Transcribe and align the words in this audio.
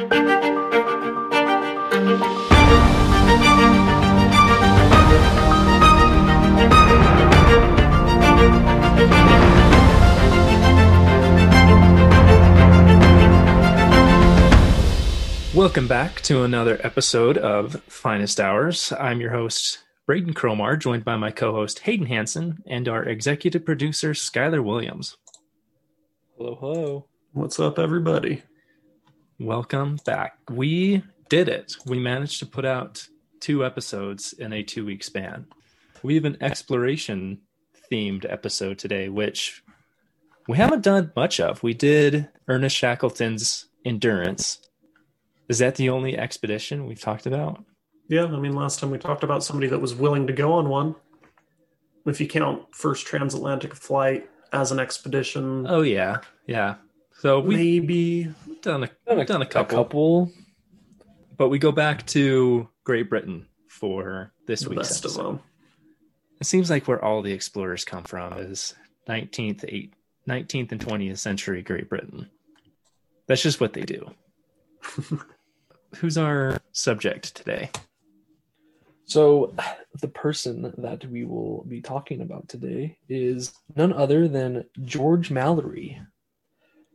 Welcome 0.00 0.12
back 15.86 16.22
to 16.22 16.44
another 16.44 16.80
episode 16.82 17.36
of 17.36 17.82
Finest 17.82 18.40
Hours. 18.40 18.94
I'm 18.98 19.20
your 19.20 19.32
host, 19.32 19.80
Braden 20.06 20.32
Cromar, 20.32 20.78
joined 20.78 21.04
by 21.04 21.16
my 21.16 21.30
co 21.30 21.52
host, 21.52 21.80
Hayden 21.80 22.06
Hanson, 22.06 22.62
and 22.66 22.88
our 22.88 23.04
executive 23.04 23.66
producer, 23.66 24.12
Skylar 24.12 24.64
Williams. 24.64 25.18
Hello, 26.38 26.56
hello. 26.58 27.06
What's 27.32 27.60
up, 27.60 27.78
everybody? 27.78 28.42
Welcome 29.40 29.98
back. 30.04 30.38
We 30.48 31.02
did 31.28 31.48
it. 31.48 31.74
We 31.86 31.98
managed 31.98 32.38
to 32.38 32.46
put 32.46 32.64
out 32.64 33.08
two 33.40 33.64
episodes 33.64 34.34
in 34.34 34.52
a 34.52 34.62
two 34.62 34.84
week 34.84 35.02
span. 35.02 35.46
We 36.02 36.14
have 36.14 36.26
an 36.26 36.36
exploration 36.40 37.40
themed 37.90 38.30
episode 38.30 38.78
today, 38.78 39.08
which 39.08 39.64
we 40.46 40.56
haven't 40.56 40.84
done 40.84 41.10
much 41.16 41.40
of. 41.40 41.62
We 41.62 41.74
did 41.74 42.28
Ernest 42.46 42.76
Shackleton's 42.76 43.66
Endurance 43.84 44.60
is 45.50 45.58
that 45.58 45.74
the 45.74 45.90
only 45.90 46.16
expedition 46.16 46.86
we've 46.86 47.00
talked 47.00 47.26
about? 47.26 47.64
Yeah, 48.06 48.26
I 48.26 48.38
mean, 48.38 48.54
last 48.54 48.78
time 48.78 48.92
we 48.92 48.98
talked 48.98 49.24
about 49.24 49.42
somebody 49.42 49.66
that 49.66 49.80
was 49.80 49.96
willing 49.96 50.28
to 50.28 50.32
go 50.32 50.52
on 50.52 50.68
one. 50.68 50.94
If 52.06 52.20
you 52.20 52.28
count 52.28 52.72
first 52.72 53.04
transatlantic 53.04 53.74
flight 53.74 54.30
as 54.52 54.70
an 54.70 54.78
expedition. 54.78 55.66
Oh 55.68 55.82
yeah, 55.82 56.18
yeah. 56.46 56.76
So 57.18 57.40
we 57.40 57.56
maybe 57.56 58.34
done 58.62 58.84
a 58.84 58.90
done 59.06 59.20
a, 59.20 59.24
done 59.24 59.42
a 59.42 59.46
couple. 59.46 59.78
A 59.78 59.82
couple. 59.82 60.32
But 61.36 61.48
we 61.48 61.58
go 61.58 61.72
back 61.72 62.06
to 62.08 62.68
Great 62.84 63.08
Britain 63.08 63.46
for 63.68 64.32
this 64.46 64.62
the 64.62 64.70
week's 64.70 64.88
best 64.88 65.04
episode. 65.04 65.20
of 65.20 65.26
them. 65.26 65.40
It 66.40 66.46
seems 66.46 66.70
like 66.70 66.88
where 66.88 67.02
all 67.04 67.22
the 67.22 67.32
explorers 67.32 67.84
come 67.84 68.04
from 68.04 68.34
is 68.34 68.74
19th, 69.08 69.90
19th 70.28 70.72
and 70.72 70.80
20th 70.80 71.18
century 71.18 71.62
Great 71.62 71.88
Britain. 71.88 72.30
That's 73.26 73.42
just 73.42 73.60
what 73.60 73.72
they 73.72 73.82
do. 73.82 74.10
who's 75.96 76.18
our 76.18 76.58
subject 76.72 77.34
today? 77.34 77.70
So, 79.04 79.54
the 80.00 80.08
person 80.08 80.72
that 80.78 81.04
we 81.06 81.24
will 81.24 81.64
be 81.68 81.80
talking 81.80 82.20
about 82.20 82.48
today 82.48 82.98
is 83.08 83.52
none 83.74 83.92
other 83.92 84.28
than 84.28 84.64
George 84.84 85.30
Mallory. 85.30 86.00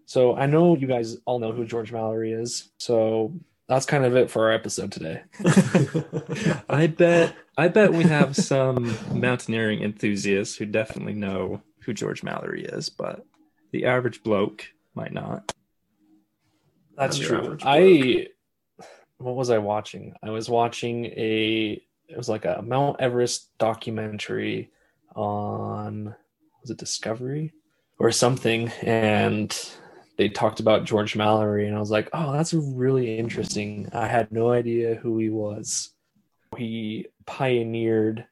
So, 0.05 0.35
I 0.35 0.45
know 0.45 0.75
you 0.75 0.87
guys 0.87 1.17
all 1.25 1.39
know 1.39 1.51
who 1.51 1.65
George 1.65 1.91
Mallory 1.91 2.31
is. 2.31 2.69
So, 2.77 3.33
that's 3.67 3.85
kind 3.85 4.05
of 4.05 4.15
it 4.15 4.29
for 4.29 4.45
our 4.45 4.51
episode 4.51 4.91
today. 4.91 5.23
I 6.69 6.87
bet 6.87 7.35
I 7.57 7.67
bet 7.67 7.93
we 7.93 8.03
have 8.03 8.35
some 8.35 8.95
mountaineering 9.11 9.81
enthusiasts 9.81 10.55
who 10.55 10.65
definitely 10.65 11.13
know 11.13 11.61
who 11.81 11.93
George 11.93 12.23
Mallory 12.23 12.65
is, 12.65 12.89
but 12.89 13.25
the 13.71 13.85
average 13.85 14.21
bloke 14.23 14.67
might 14.93 15.13
not. 15.13 15.51
That's 16.95 17.17
true. 17.17 17.57
I 17.63 18.27
what 19.17 19.35
was 19.35 19.49
I 19.49 19.57
watching? 19.57 20.13
I 20.21 20.29
was 20.29 20.49
watching 20.49 21.05
a 21.05 21.81
it 22.07 22.17
was 22.17 22.29
like 22.29 22.45
a 22.45 22.61
Mount 22.63 23.01
Everest 23.01 23.57
documentary 23.57 24.71
on 25.15 26.15
was 26.61 26.69
it 26.69 26.77
Discovery 26.77 27.53
or 27.97 28.11
something 28.11 28.69
and 28.83 29.57
they 30.17 30.29
talked 30.29 30.59
about 30.59 30.85
George 30.85 31.15
Mallory 31.15 31.67
and 31.67 31.75
I 31.75 31.79
was 31.79 31.91
like, 31.91 32.09
"Oh, 32.13 32.31
that's 32.31 32.53
really 32.53 33.17
interesting. 33.17 33.89
I 33.93 34.07
had 34.07 34.31
no 34.31 34.51
idea 34.51 34.95
who 34.95 35.17
he 35.19 35.29
was." 35.29 35.93
He 36.57 37.07
pioneered 37.25 38.27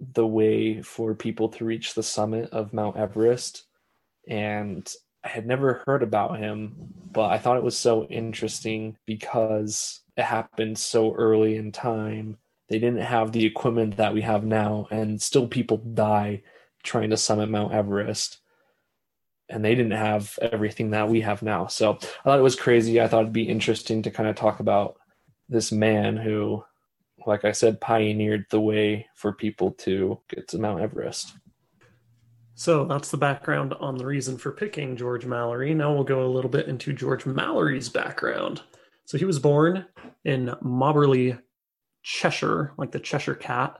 the 0.00 0.26
way 0.26 0.82
for 0.82 1.14
people 1.14 1.48
to 1.50 1.64
reach 1.64 1.94
the 1.94 2.02
summit 2.02 2.50
of 2.50 2.72
Mount 2.72 2.96
Everest 2.96 3.64
and 4.28 4.92
I 5.24 5.28
had 5.28 5.46
never 5.46 5.82
heard 5.86 6.02
about 6.02 6.38
him, 6.38 6.74
but 7.12 7.30
I 7.30 7.38
thought 7.38 7.56
it 7.56 7.62
was 7.62 7.78
so 7.78 8.04
interesting 8.04 8.96
because 9.06 10.00
it 10.16 10.24
happened 10.24 10.78
so 10.78 11.14
early 11.14 11.56
in 11.56 11.70
time. 11.70 12.38
They 12.68 12.78
didn't 12.78 13.02
have 13.02 13.32
the 13.32 13.44
equipment 13.44 13.96
that 13.98 14.14
we 14.14 14.22
have 14.22 14.44
now, 14.44 14.88
and 14.90 15.22
still 15.22 15.46
people 15.46 15.76
die 15.76 16.42
trying 16.82 17.10
to 17.10 17.16
summit 17.16 17.50
Mount 17.50 17.72
Everest. 17.72 18.41
And 19.52 19.64
they 19.64 19.74
didn't 19.74 19.92
have 19.92 20.38
everything 20.40 20.90
that 20.90 21.08
we 21.08 21.20
have 21.20 21.42
now. 21.42 21.66
So 21.66 21.92
I 21.92 22.24
thought 22.24 22.38
it 22.38 22.42
was 22.42 22.56
crazy. 22.56 23.00
I 23.00 23.06
thought 23.06 23.20
it'd 23.20 23.32
be 23.32 23.48
interesting 23.48 24.02
to 24.02 24.10
kind 24.10 24.28
of 24.28 24.34
talk 24.34 24.60
about 24.60 24.96
this 25.48 25.70
man 25.70 26.16
who, 26.16 26.64
like 27.26 27.44
I 27.44 27.52
said, 27.52 27.80
pioneered 27.80 28.46
the 28.50 28.60
way 28.60 29.06
for 29.14 29.32
people 29.32 29.72
to 29.72 30.18
get 30.28 30.48
to 30.48 30.58
Mount 30.58 30.80
Everest. 30.80 31.34
So 32.54 32.84
that's 32.84 33.10
the 33.10 33.16
background 33.18 33.74
on 33.74 33.96
the 33.96 34.06
reason 34.06 34.38
for 34.38 34.52
picking 34.52 34.96
George 34.96 35.26
Mallory. 35.26 35.74
Now 35.74 35.92
we'll 35.92 36.04
go 36.04 36.24
a 36.24 36.28
little 36.32 36.50
bit 36.50 36.68
into 36.68 36.92
George 36.92 37.26
Mallory's 37.26 37.88
background. 37.88 38.62
So 39.04 39.18
he 39.18 39.24
was 39.24 39.38
born 39.38 39.84
in 40.24 40.46
Mobberley, 40.62 41.38
Cheshire, 42.02 42.72
like 42.78 42.92
the 42.92 43.00
Cheshire 43.00 43.34
Cat, 43.34 43.78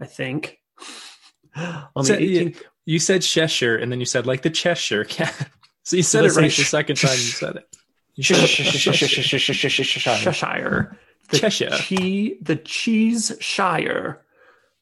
I 0.00 0.06
think. 0.06 0.58
on 1.56 2.04
so, 2.04 2.16
the 2.16 2.52
18th... 2.52 2.62
You 2.84 2.98
said 2.98 3.22
Cheshire, 3.22 3.76
and 3.76 3.90
then 3.92 4.00
you 4.00 4.06
said 4.06 4.26
like 4.26 4.42
the 4.42 4.50
Cheshire 4.50 5.04
Cat. 5.04 5.48
So 5.82 5.96
you 5.96 6.02
said 6.02 6.26
it 6.26 6.36
right 6.36 6.50
the 6.52 6.62
second 6.62 6.96
time 6.96 7.12
you 7.12 7.16
said 7.16 7.56
it. 7.56 7.76
Cheshire. 10.36 10.96
The 11.30 11.38
Cheshire. 11.38 11.70
Che- 11.70 12.38
the 12.42 12.56
Cheese 12.56 13.32
Shire. 13.40 14.22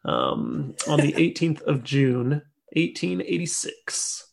Um, 0.04 0.75
on 0.88 1.00
the 1.00 1.12
18th 1.12 1.62
of 1.62 1.84
June, 1.84 2.42
1886. 2.72 4.26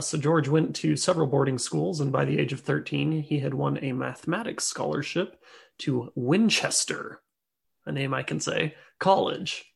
So 0.00 0.18
George 0.18 0.48
went 0.48 0.76
to 0.76 0.96
several 0.96 1.26
boarding 1.26 1.58
schools, 1.58 2.00
and 2.00 2.12
by 2.12 2.24
the 2.24 2.38
age 2.38 2.52
of 2.52 2.60
13, 2.60 3.22
he 3.22 3.38
had 3.40 3.54
won 3.54 3.78
a 3.82 3.92
mathematics 3.92 4.64
scholarship 4.64 5.40
to 5.78 6.10
Winchester, 6.14 7.22
a 7.86 7.92
name 7.92 8.14
I 8.14 8.22
can 8.22 8.40
say, 8.40 8.74
college. 8.98 9.69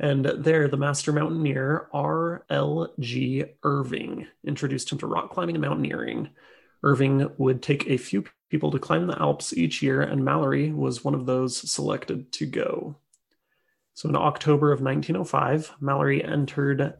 And 0.00 0.24
there, 0.24 0.66
the 0.68 0.76
master 0.76 1.12
mountaineer 1.12 1.88
R.L.G. 1.92 3.44
Irving 3.62 4.26
introduced 4.44 4.90
him 4.90 4.98
to 4.98 5.06
rock 5.06 5.30
climbing 5.30 5.54
and 5.54 5.62
mountaineering. 5.62 6.30
Irving 6.82 7.30
would 7.38 7.62
take 7.62 7.86
a 7.86 7.96
few 7.96 8.24
people 8.50 8.70
to 8.72 8.78
climb 8.78 9.06
the 9.06 9.20
Alps 9.20 9.56
each 9.56 9.82
year, 9.82 10.02
and 10.02 10.24
Mallory 10.24 10.72
was 10.72 11.04
one 11.04 11.14
of 11.14 11.26
those 11.26 11.70
selected 11.70 12.32
to 12.32 12.46
go. 12.46 12.96
So 13.94 14.08
in 14.08 14.16
October 14.16 14.72
of 14.72 14.80
1905, 14.80 15.74
Mallory 15.80 16.22
entered 16.22 16.94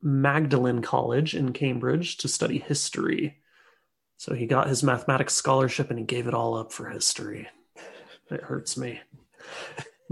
Magdalene 0.00 0.82
College 0.82 1.34
in 1.34 1.52
Cambridge 1.52 2.16
to 2.18 2.28
study 2.28 2.58
history. 2.58 3.38
So 4.16 4.34
he 4.34 4.46
got 4.46 4.68
his 4.68 4.84
mathematics 4.84 5.34
scholarship 5.34 5.90
and 5.90 5.98
he 5.98 6.04
gave 6.04 6.28
it 6.28 6.34
all 6.34 6.54
up 6.56 6.72
for 6.72 6.88
history. 6.88 7.48
It 8.30 8.42
hurts 8.42 8.76
me. 8.76 9.00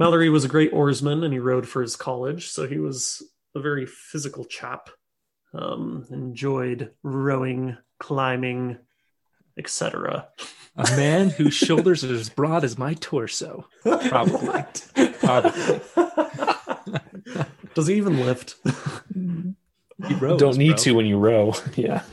Mallory 0.01 0.31
was 0.31 0.47
a 0.47 0.49
great 0.49 0.73
oarsman 0.73 1.25
and 1.25 1.33
he 1.35 1.39
rowed 1.39 1.69
for 1.69 1.83
his 1.83 1.95
college, 1.95 2.49
so 2.49 2.67
he 2.67 2.79
was 2.79 3.23
a 3.55 3.61
very 3.61 3.85
physical 3.85 4.47
chap. 4.47 4.89
Um, 5.53 6.07
enjoyed 6.11 6.93
rowing, 7.03 7.77
climbing, 7.99 8.79
etc. 9.59 10.29
A 10.75 10.85
man 10.97 11.29
whose 11.29 11.53
shoulders 11.53 12.03
are 12.03 12.15
as 12.15 12.31
broad 12.31 12.65
as 12.65 12.79
my 12.79 12.95
torso. 12.95 13.69
Probably. 13.83 14.65
Probably. 15.21 15.81
Does 17.75 17.87
he 17.87 17.97
even 17.97 18.21
lift? 18.21 18.55
He 19.15 20.15
rows, 20.15 20.41
Don't 20.41 20.57
need 20.57 20.77
bro. 20.77 20.77
to 20.77 20.93
when 20.95 21.05
you 21.05 21.19
row. 21.19 21.53
yeah. 21.77 22.05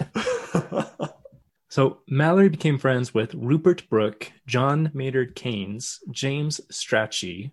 so 1.70 2.00
Mallory 2.10 2.50
became 2.50 2.80
friends 2.80 3.14
with 3.14 3.34
Rupert 3.34 3.90
Brooke, 3.90 4.34
John 4.46 4.92
Maynard 4.94 5.36
Keynes, 5.36 6.00
James 6.12 6.60
Strachey, 6.70 7.52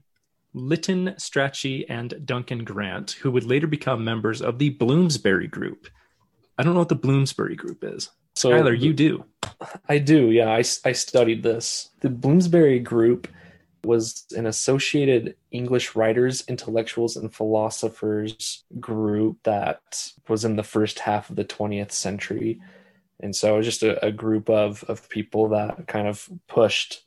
Lytton 0.55 1.15
Strachey, 1.19 1.85
and 1.89 2.25
Duncan 2.25 2.65
Grant, 2.65 3.13
who 3.13 3.31
would 3.33 3.45
later 3.45 3.67
become 3.67 4.05
members 4.05 4.41
of 4.41 4.59
the 4.59 4.71
Bloomsbury 4.71 5.49
Group. 5.49 5.89
I 6.57 6.63
don't 6.63 6.75
know 6.75 6.79
what 6.79 6.89
the 6.89 6.95
Bloomsbury 6.95 7.57
Group 7.57 7.83
is. 7.83 8.11
So, 8.37 8.51
Tyler, 8.51 8.73
you 8.73 8.93
do. 8.93 9.25
I 9.89 9.99
do. 9.99 10.31
Yeah, 10.31 10.51
I, 10.51 10.59
I 10.85 10.93
studied 10.93 11.43
this. 11.43 11.91
The 12.01 12.11
Bloomsbury 12.11 12.79
Group 12.79 13.29
was 13.85 14.25
an 14.37 14.47
associated 14.47 15.37
English 15.51 15.95
writers, 15.95 16.45
intellectuals, 16.49 17.17
and 17.17 17.33
philosophers 17.35 18.65
group 18.81 19.39
that 19.43 20.13
was 20.29 20.45
in 20.45 20.57
the 20.57 20.63
first 20.63 21.01
half 21.01 21.31
of 21.31 21.37
the 21.37 21.45
20th 21.45 21.93
century. 21.93 22.61
And 23.21 23.35
so 23.35 23.55
it 23.55 23.59
was 23.59 23.67
just 23.67 23.83
a, 23.83 24.05
a 24.05 24.11
group 24.11 24.49
of, 24.49 24.85
of 24.85 25.09
people 25.09 25.49
that 25.51 25.87
kind 25.87 26.09
of 26.09 26.29
pushed 26.49 27.04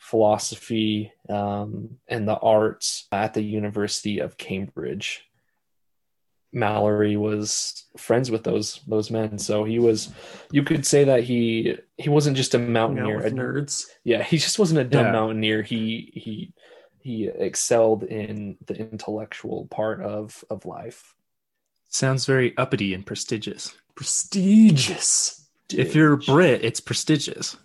philosophy 0.00 1.12
um, 1.28 1.98
and 2.08 2.26
the 2.26 2.36
arts 2.36 3.06
at 3.12 3.34
the 3.34 3.42
University 3.42 4.18
of 4.18 4.36
Cambridge. 4.36 5.26
Mallory 6.52 7.16
was 7.16 7.84
friends 7.96 8.28
with 8.28 8.42
those 8.42 8.80
those 8.88 9.08
men. 9.08 9.38
So 9.38 9.62
he 9.62 9.78
was 9.78 10.10
you 10.50 10.64
could 10.64 10.84
say 10.84 11.04
that 11.04 11.22
he 11.22 11.76
he 11.96 12.08
wasn't 12.08 12.36
just 12.36 12.54
a 12.54 12.58
mountaineer. 12.58 13.20
A, 13.20 13.30
nerds. 13.30 13.86
Yeah, 14.02 14.24
he 14.24 14.36
just 14.36 14.58
wasn't 14.58 14.80
a 14.80 14.84
dumb 14.84 15.06
yeah. 15.06 15.12
mountaineer. 15.12 15.62
He 15.62 16.10
he 16.14 16.52
he 16.98 17.28
excelled 17.28 18.02
in 18.02 18.56
the 18.66 18.74
intellectual 18.74 19.68
part 19.70 20.02
of 20.02 20.42
of 20.50 20.66
life. 20.66 21.14
Sounds 21.88 22.26
very 22.26 22.56
uppity 22.56 22.94
and 22.94 23.06
prestigious. 23.06 23.72
Prestigious. 23.94 25.46
If 25.72 25.94
you're 25.94 26.14
a 26.14 26.18
Brit, 26.18 26.64
it's 26.64 26.80
prestigious. 26.80 27.56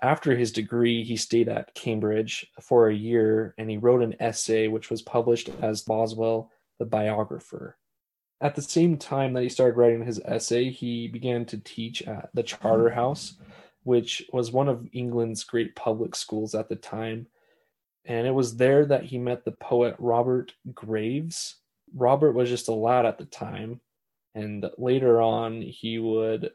After 0.00 0.36
his 0.36 0.52
degree, 0.52 1.02
he 1.02 1.16
stayed 1.16 1.48
at 1.48 1.74
Cambridge 1.74 2.46
for 2.60 2.88
a 2.88 2.94
year 2.94 3.54
and 3.58 3.68
he 3.68 3.78
wrote 3.78 4.02
an 4.02 4.16
essay 4.20 4.68
which 4.68 4.90
was 4.90 5.02
published 5.02 5.50
as 5.60 5.82
Boswell 5.82 6.50
the 6.78 6.84
biographer. 6.84 7.76
At 8.40 8.54
the 8.54 8.62
same 8.62 8.96
time 8.96 9.32
that 9.32 9.42
he 9.42 9.48
started 9.48 9.76
writing 9.76 10.04
his 10.04 10.20
essay, 10.24 10.70
he 10.70 11.08
began 11.08 11.44
to 11.46 11.58
teach 11.58 12.02
at 12.02 12.30
the 12.34 12.44
Charterhouse, 12.44 13.34
which 13.82 14.22
was 14.32 14.52
one 14.52 14.68
of 14.68 14.86
England's 14.92 15.42
great 15.42 15.74
public 15.74 16.14
schools 16.14 16.54
at 16.54 16.68
the 16.68 16.76
time. 16.76 17.26
And 18.04 18.26
it 18.26 18.34
was 18.34 18.56
there 18.56 18.86
that 18.86 19.04
he 19.04 19.18
met 19.18 19.44
the 19.44 19.52
poet 19.52 19.96
Robert 19.98 20.54
Graves. 20.72 21.56
Robert 21.92 22.32
was 22.32 22.48
just 22.48 22.68
a 22.68 22.72
lad 22.72 23.06
at 23.06 23.18
the 23.18 23.24
time, 23.24 23.80
and 24.34 24.64
later 24.78 25.20
on, 25.20 25.60
he 25.60 25.98
would 25.98 26.52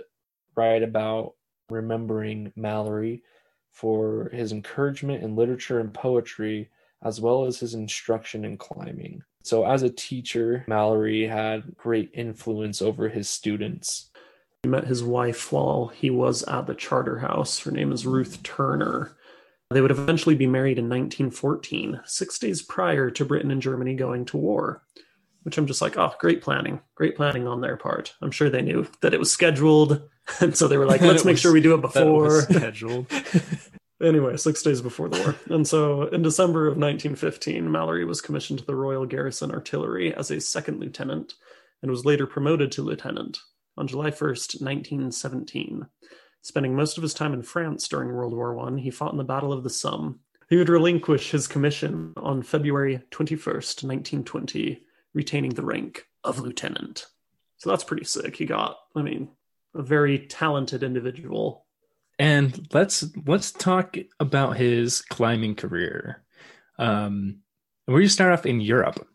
write 0.55 0.83
about 0.83 1.33
remembering 1.69 2.53
Mallory 2.55 3.23
for 3.73 4.29
his 4.31 4.51
encouragement 4.51 5.23
in 5.23 5.35
literature 5.35 5.79
and 5.79 5.93
poetry, 5.93 6.69
as 7.03 7.19
well 7.19 7.45
as 7.45 7.59
his 7.59 7.73
instruction 7.73 8.45
in 8.45 8.57
climbing. 8.57 9.23
So, 9.43 9.65
as 9.65 9.83
a 9.83 9.89
teacher, 9.89 10.63
Mallory 10.67 11.27
had 11.27 11.75
great 11.75 12.11
influence 12.13 12.81
over 12.81 13.09
his 13.09 13.27
students. 13.27 14.09
He 14.61 14.69
met 14.69 14.87
his 14.87 15.03
wife 15.03 15.51
while 15.51 15.87
he 15.87 16.09
was 16.09 16.43
at 16.43 16.67
the 16.67 16.75
Charterhouse. 16.75 17.59
Her 17.59 17.71
name 17.71 17.91
is 17.91 18.05
Ruth 18.05 18.41
Turner. 18.43 19.17
They 19.69 19.81
would 19.81 19.91
eventually 19.91 20.35
be 20.35 20.47
married 20.47 20.77
in 20.77 20.85
1914, 20.85 22.01
six 22.05 22.39
days 22.39 22.61
prior 22.61 23.09
to 23.09 23.25
Britain 23.25 23.51
and 23.51 23.61
Germany 23.61 23.95
going 23.95 24.23
to 24.25 24.37
war. 24.37 24.83
Which 25.41 25.57
I'm 25.57 25.67
just 25.67 25.81
like, 25.81 25.97
oh, 25.97 26.13
great 26.19 26.41
planning. 26.41 26.79
Great 26.95 27.17
planning 27.17 27.47
on 27.47 27.59
their 27.59 27.75
part. 27.75 28.13
I'm 28.21 28.31
sure 28.31 28.49
they 28.49 28.61
knew 28.61 28.87
that 29.01 29.13
it 29.13 29.19
was 29.19 29.31
scheduled. 29.31 30.01
And 30.39 30.55
so 30.55 30.69
they 30.69 30.77
were 30.77 30.85
like, 30.85 31.01
let's 31.01 31.25
make 31.25 31.33
was, 31.33 31.41
sure 31.41 31.51
we 31.51 31.59
do 31.59 31.73
it 31.73 31.81
before. 31.81 32.43
Scheduled. 32.43 33.07
Anyway, 34.03 34.35
six 34.35 34.61
days 34.61 34.81
before 34.81 35.07
the 35.07 35.19
war. 35.21 35.35
And 35.55 35.65
so 35.65 36.03
in 36.07 36.21
December 36.21 36.67
of 36.67 36.77
1915, 36.77 37.71
Mallory 37.71 38.03
was 38.03 38.19
commissioned 38.19 38.59
to 38.59 38.65
the 38.65 38.75
Royal 38.75 39.05
Garrison 39.05 39.49
Artillery 39.49 40.13
as 40.13 40.29
a 40.29 40.41
second 40.41 40.81
lieutenant 40.81 41.35
and 41.81 41.89
was 41.89 42.05
later 42.05 42.27
promoted 42.27 42.71
to 42.73 42.81
lieutenant 42.81 43.39
on 43.77 43.87
July 43.87 44.11
1st, 44.11 44.61
1917. 44.61 45.87
Spending 46.41 46.75
most 46.75 46.97
of 46.97 47.03
his 47.03 47.13
time 47.13 47.33
in 47.33 47.41
France 47.41 47.87
during 47.87 48.11
World 48.11 48.33
War 48.33 48.59
I, 48.59 48.77
he 48.77 48.91
fought 48.91 49.13
in 49.13 49.17
the 49.17 49.23
Battle 49.23 49.53
of 49.53 49.63
the 49.63 49.69
Somme. 49.69 50.19
He 50.49 50.57
would 50.57 50.69
relinquish 50.69 51.31
his 51.31 51.47
commission 51.47 52.13
on 52.17 52.43
February 52.43 53.01
21st, 53.11 53.83
1920, 53.83 54.83
retaining 55.13 55.51
the 55.51 55.63
rank 55.63 56.05
of 56.25 56.39
lieutenant. 56.39 57.07
So 57.57 57.69
that's 57.69 57.85
pretty 57.85 58.03
sick. 58.03 58.35
He 58.35 58.45
got, 58.45 58.77
I 58.95 59.01
mean, 59.01 59.29
a 59.73 59.81
very 59.81 60.19
talented 60.19 60.83
individual 60.83 61.62
and 62.23 62.69
let's 62.71 63.03
let's 63.25 63.51
talk 63.51 63.97
about 64.17 64.55
his 64.55 65.01
climbing 65.01 65.55
career. 65.55 66.23
Um, 66.79 67.39
we're 67.85 67.95
going 67.95 68.03
to 68.03 68.13
start 68.13 68.31
off 68.31 68.45
in 68.45 68.61
Europe, 68.61 69.05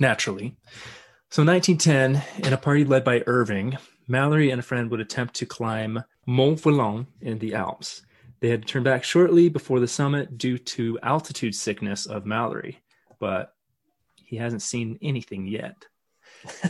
naturally. 0.00 0.56
So, 1.30 1.44
1910, 1.44 2.46
in 2.46 2.52
a 2.54 2.56
party 2.56 2.86
led 2.86 3.04
by 3.04 3.22
Irving, 3.26 3.76
Mallory 4.08 4.50
and 4.50 4.58
a 4.58 4.62
friend 4.62 4.90
would 4.90 5.00
attempt 5.00 5.34
to 5.34 5.44
climb 5.44 6.02
Mont 6.26 6.62
Velan 6.62 7.06
in 7.20 7.38
the 7.40 7.54
Alps. 7.54 8.06
They 8.40 8.48
had 8.48 8.62
to 8.62 8.68
turn 8.68 8.84
back 8.84 9.04
shortly 9.04 9.50
before 9.50 9.78
the 9.78 9.86
summit 9.86 10.38
due 10.38 10.56
to 10.56 10.98
altitude 11.02 11.54
sickness 11.54 12.06
of 12.06 12.24
Mallory, 12.24 12.80
but 13.20 13.54
he 14.14 14.36
hasn't 14.36 14.62
seen 14.62 14.98
anything 15.02 15.46
yet. 15.46 15.76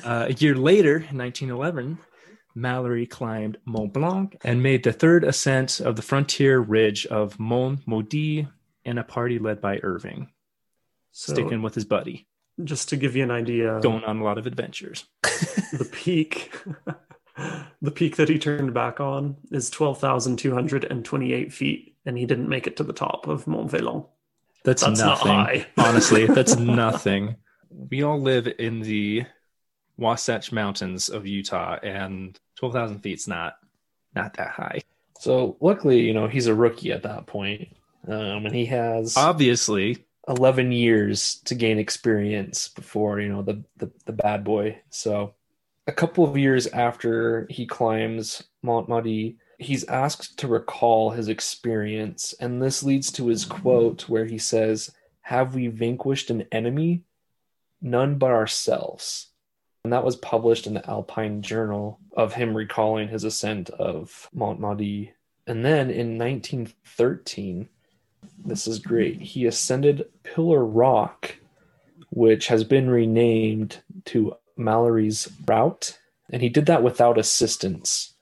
Uh, 0.04 0.26
a 0.28 0.32
year 0.34 0.54
later, 0.54 0.98
in 1.10 1.18
1911, 1.18 1.98
Mallory 2.54 3.06
climbed 3.06 3.58
Mont 3.64 3.92
Blanc 3.92 4.36
and 4.44 4.62
made 4.62 4.84
the 4.84 4.92
third 4.92 5.24
ascent 5.24 5.80
of 5.80 5.96
the 5.96 6.02
frontier 6.02 6.60
ridge 6.60 7.06
of 7.06 7.38
Mont 7.38 7.86
Maudit 7.86 8.46
in 8.84 8.98
a 8.98 9.04
party 9.04 9.38
led 9.38 9.60
by 9.60 9.80
Irving, 9.82 10.30
so, 11.12 11.32
sticking 11.32 11.62
with 11.62 11.74
his 11.74 11.84
buddy. 11.84 12.26
Just 12.62 12.90
to 12.90 12.96
give 12.96 13.16
you 13.16 13.24
an 13.24 13.32
idea, 13.32 13.80
going 13.80 14.04
on 14.04 14.20
a 14.20 14.24
lot 14.24 14.38
of 14.38 14.46
adventures. 14.46 15.04
the 15.22 15.88
peak, 15.90 16.52
the 17.82 17.90
peak 17.90 18.16
that 18.16 18.28
he 18.28 18.38
turned 18.38 18.72
back 18.72 19.00
on 19.00 19.36
is 19.50 19.70
twelve 19.70 19.98
thousand 19.98 20.36
two 20.36 20.54
hundred 20.54 20.84
and 20.84 21.04
twenty-eight 21.04 21.52
feet, 21.52 21.96
and 22.06 22.16
he 22.16 22.26
didn't 22.26 22.48
make 22.48 22.68
it 22.68 22.76
to 22.76 22.84
the 22.84 22.92
top 22.92 23.26
of 23.26 23.48
Mont 23.48 23.72
Velan. 23.72 24.06
That's, 24.64 24.82
that's 24.82 25.00
nothing. 25.00 25.64
Honestly, 25.76 26.26
that's 26.26 26.56
nothing. 26.56 27.36
We 27.68 28.02
all 28.02 28.20
live 28.20 28.46
in 28.58 28.80
the 28.80 29.26
Wasatch 29.96 30.52
Mountains 30.52 31.08
of 31.08 31.26
Utah, 31.26 31.78
and 31.82 32.38
twelve 32.56 32.74
thousand 32.74 33.00
feet's 33.00 33.28
not 33.28 33.56
not 34.14 34.34
that 34.34 34.50
high. 34.50 34.80
So 35.18 35.56
luckily, 35.60 36.00
you 36.00 36.12
know, 36.12 36.26
he's 36.26 36.46
a 36.46 36.54
rookie 36.54 36.92
at 36.92 37.04
that 37.04 37.26
point, 37.26 37.68
um, 38.08 38.46
and 38.46 38.54
he 38.54 38.66
has 38.66 39.16
obviously 39.16 40.04
eleven 40.28 40.72
years 40.72 41.36
to 41.44 41.54
gain 41.54 41.78
experience 41.78 42.68
before 42.68 43.20
you 43.20 43.28
know 43.28 43.42
the, 43.42 43.62
the 43.76 43.90
the 44.06 44.12
bad 44.12 44.44
boy. 44.44 44.78
So 44.90 45.34
a 45.86 45.92
couple 45.92 46.24
of 46.24 46.36
years 46.36 46.66
after 46.68 47.46
he 47.50 47.66
climbs 47.66 48.42
Mont 48.62 48.88
Maudit, 48.88 49.36
he's 49.58 49.84
asked 49.84 50.38
to 50.38 50.48
recall 50.48 51.10
his 51.10 51.28
experience, 51.28 52.34
and 52.40 52.60
this 52.60 52.82
leads 52.82 53.12
to 53.12 53.28
his 53.28 53.44
quote 53.44 54.08
where 54.08 54.24
he 54.24 54.38
says, 54.38 54.90
"Have 55.22 55.54
we 55.54 55.68
vanquished 55.68 56.30
an 56.30 56.46
enemy? 56.50 57.02
None 57.80 58.16
but 58.18 58.30
ourselves." 58.30 59.28
And 59.84 59.92
that 59.92 60.04
was 60.04 60.16
published 60.16 60.66
in 60.66 60.74
the 60.74 60.88
Alpine 60.88 61.42
Journal 61.42 62.00
of 62.16 62.32
him 62.32 62.56
recalling 62.56 63.08
his 63.08 63.22
ascent 63.22 63.68
of 63.70 64.30
Mont 64.32 64.58
Maudit. 64.58 65.12
And 65.46 65.62
then 65.62 65.90
in 65.90 66.16
1913, 66.18 67.68
this 68.46 68.66
is 68.66 68.78
great, 68.78 69.20
he 69.20 69.44
ascended 69.44 70.06
Pillar 70.22 70.64
Rock, 70.64 71.36
which 72.10 72.46
has 72.46 72.64
been 72.64 72.88
renamed 72.88 73.82
to 74.06 74.34
Mallory's 74.56 75.28
Route. 75.46 75.98
And 76.30 76.40
he 76.40 76.48
did 76.48 76.64
that 76.66 76.82
without 76.82 77.18
assistance. 77.18 78.14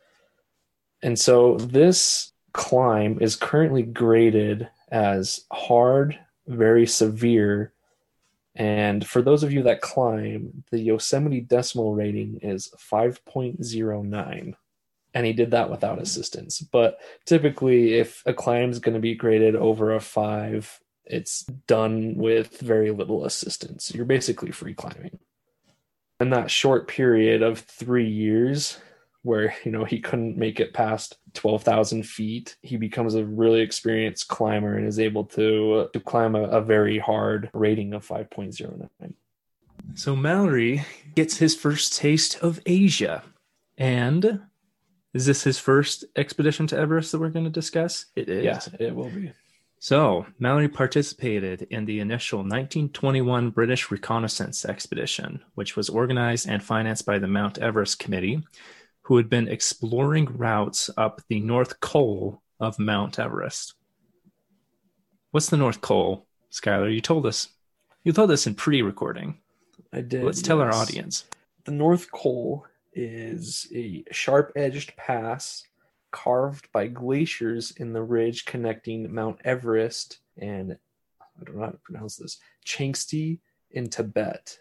And 1.01 1.17
so 1.17 1.57
this 1.59 2.33
climb 2.53 3.19
is 3.21 3.37
currently 3.37 3.83
graded 3.83 4.69
as 4.91 5.45
hard, 5.53 6.19
very 6.49 6.87
severe, 6.87 7.72
and 8.55 9.07
for 9.07 9.23
those 9.23 9.43
of 9.43 9.53
you 9.53 9.63
that 9.63 9.81
climb, 9.81 10.65
the 10.71 10.79
Yosemite 10.79 11.41
decimal 11.41 11.95
rating 11.95 12.39
is 12.43 12.73
5.09. 12.79 14.55
And 15.15 15.27
he 15.27 15.33
did 15.33 15.51
that 15.51 15.71
without 15.71 16.01
assistance. 16.01 16.61
But 16.61 16.99
typically, 17.27 17.95
if 17.95 18.23
a 18.27 18.35
climb 18.35 18.71
is 18.71 18.79
going 18.79 18.95
to 18.95 19.01
be 19.01 19.15
graded 19.15 19.57
over 19.57 19.95
a 19.95 20.01
five, 20.01 20.81
it's 21.05 21.43
done 21.67 22.15
with 22.17 22.61
very 22.61 22.91
little 22.91 23.25
assistance. 23.25 23.95
You're 23.95 24.05
basically 24.05 24.51
free 24.53 24.75
climbing. 24.75 25.19
In 26.21 26.31
that 26.31 26.51
short 26.51 26.89
period 26.89 27.43
of 27.43 27.59
three 27.59 28.09
years, 28.09 28.79
where 29.23 29.55
you 29.65 29.71
know 29.71 29.85
he 29.85 30.01
couldn't 30.01 30.37
make 30.37 30.61
it 30.61 30.75
past 30.75 31.19
12,000 31.35 32.05
feet. 32.05 32.57
He 32.63 32.77
becomes 32.77 33.15
a 33.15 33.25
really 33.25 33.61
experienced 33.61 34.29
climber 34.29 34.77
and 34.77 34.87
is 34.87 34.99
able 34.99 35.25
to 35.27 35.89
to 35.93 36.01
climb 36.01 36.35
a, 36.35 36.45
a 36.45 36.61
very 36.61 36.99
hard 36.99 37.51
rating 37.55 37.95
of 37.95 38.07
5.09. 38.07 38.89
So 39.95 40.17
Mallory 40.17 40.85
gets 41.15 41.37
his 41.37 41.55
first 41.55 41.97
taste 41.97 42.39
of 42.39 42.61
Asia. 42.67 43.23
And 43.79 44.41
is 45.13 45.27
this 45.27 45.43
his 45.43 45.59
first 45.59 46.05
expedition 46.17 46.67
to 46.69 46.79
Everest 46.79 47.13
that 47.13 47.19
we're 47.19 47.31
going 47.31 47.45
to 47.45 47.51
discuss? 47.51 48.07
It 48.17 48.29
is. 48.29 48.45
Yeah, 48.45 48.61
it 48.79 48.95
will 48.95 49.11
be. 49.11 49.33
So, 49.79 50.27
Mallory 50.39 50.69
participated 50.69 51.67
in 51.71 51.87
the 51.87 51.99
initial 51.99 52.39
1921 52.39 53.51
British 53.51 53.91
reconnaissance 53.91 54.65
expedition, 54.65 55.43
which 55.57 55.75
was 55.75 55.89
organized 55.89 56.49
and 56.49 56.63
financed 56.63 57.05
by 57.05 57.19
the 57.19 57.27
Mount 57.27 57.59
Everest 57.59 57.99
Committee, 57.99 58.41
who 59.03 59.17
had 59.17 59.29
been 59.29 59.49
exploring 59.49 60.27
routes 60.27 60.91
up 60.97 61.21
the 61.29 61.41
North 61.41 61.81
Col 61.81 62.43
of 62.61 62.79
Mount 62.79 63.19
Everest. 63.19 63.75
What's 65.33 65.51
the 65.51 65.57
North 65.57 65.81
Col, 65.81 66.27
Skylar? 66.51 66.93
You 66.93 67.01
told 67.01 67.27
us. 67.27 67.49
You 68.05 68.13
told 68.13 68.31
us 68.31 68.47
in 68.47 68.55
pre-recording. 68.55 69.39
I 69.93 70.01
did. 70.01 70.25
Let's 70.25 70.39
yes. 70.39 70.47
tell 70.47 70.61
our 70.61 70.75
audience. 70.75 71.25
The 71.65 71.73
North 71.73 72.11
Col 72.11 72.67
is 72.93 73.67
a 73.75 74.05
sharp-edged 74.11 74.97
pass 74.97 75.65
carved 76.11 76.71
by 76.73 76.89
glaciers 76.89 77.73
in 77.79 77.93
the 77.93 78.03
ridge 78.03 78.45
connecting 78.45 79.13
Mount 79.13 79.41
Everest 79.45 80.19
and 80.37 80.77
I 81.21 81.45
don't 81.45 81.57
know 81.57 81.65
how 81.65 81.71
to 81.71 81.79
pronounce 81.79 82.17
this 82.17 82.39
Changtse 82.67 83.39
in 83.71 83.89
Tibet. 83.89 84.59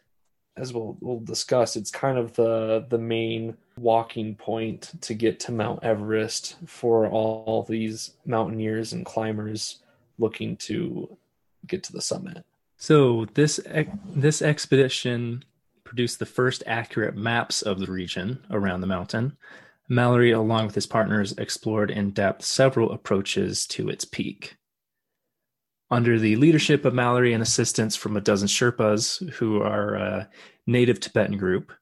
as 0.58 0.74
we'll 0.74 0.98
we'll 1.02 1.20
discuss, 1.20 1.76
it's 1.76 1.92
kind 1.92 2.18
of 2.18 2.34
the 2.34 2.86
the 2.90 2.98
main 2.98 3.58
walking 3.82 4.36
point 4.36 4.92
to 5.02 5.14
get 5.14 5.40
to 5.42 5.52
Mount 5.52 5.84
Everest 5.84 6.56
for 6.66 7.08
all 7.08 7.66
these 7.68 8.14
mountaineers 8.26 8.94
and 8.94 9.06
climbers 9.06 9.80
looking 10.18 10.56
to 10.58 11.18
get 11.66 11.84
to 11.84 11.92
the 11.92 12.02
summit. 12.02 12.46
So 12.78 13.26
this 13.34 13.60
this 14.06 14.42
expedition 14.42 15.44
produced 15.84 16.20
the 16.20 16.26
first 16.26 16.64
accurate 16.66 17.16
maps 17.16 17.62
of 17.62 17.80
the 17.80 17.92
region 17.92 18.46
around 18.50 18.82
the 18.82 18.88
mountain. 18.88 19.38
Mallory, 19.90 20.32
along 20.32 20.68
with 20.68 20.76
his 20.76 20.88
partners, 20.88 21.34
explored 21.38 21.92
in 21.92 22.12
depth 22.12 22.46
several 22.46 22.94
approaches 22.94 23.68
to 23.68 23.90
its 23.90 24.06
peak. 24.06 24.56
Under 25.90 26.18
the 26.18 26.38
leadership 26.38 26.86
of 26.86 26.94
Mallory 26.94 27.34
and 27.34 27.44
assistance 27.44 27.98
from 27.98 28.16
a 28.16 28.22
dozen 28.22 28.48
Sherpas, 28.48 29.30
who 29.32 29.62
are 29.62 29.96
a 29.96 30.30
native 30.66 31.02
Tibetan 31.02 31.38
group, 31.38 31.74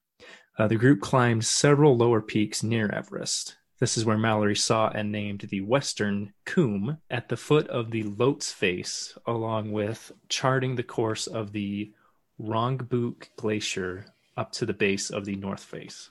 uh, 0.60 0.68
the 0.68 0.76
group 0.76 1.00
climbed 1.00 1.44
several 1.44 1.96
lower 1.96 2.20
peaks 2.20 2.62
near 2.62 2.90
Everest. 2.92 3.56
This 3.78 3.96
is 3.96 4.04
where 4.04 4.18
Mallory 4.18 4.56
saw 4.56 4.90
and 4.90 5.10
named 5.10 5.46
the 5.48 5.62
western 5.62 6.34
Cwm 6.44 6.98
at 7.08 7.30
the 7.30 7.36
foot 7.38 7.66
of 7.68 7.90
the 7.90 8.02
Lhotse 8.02 8.52
Face, 8.52 9.16
along 9.26 9.72
with 9.72 10.12
charting 10.28 10.76
the 10.76 10.82
course 10.82 11.26
of 11.26 11.52
the 11.52 11.94
Rongbuk 12.38 13.30
Glacier 13.36 14.04
up 14.36 14.52
to 14.52 14.66
the 14.66 14.74
base 14.74 15.08
of 15.08 15.24
the 15.24 15.36
North 15.36 15.64
Face. 15.64 16.10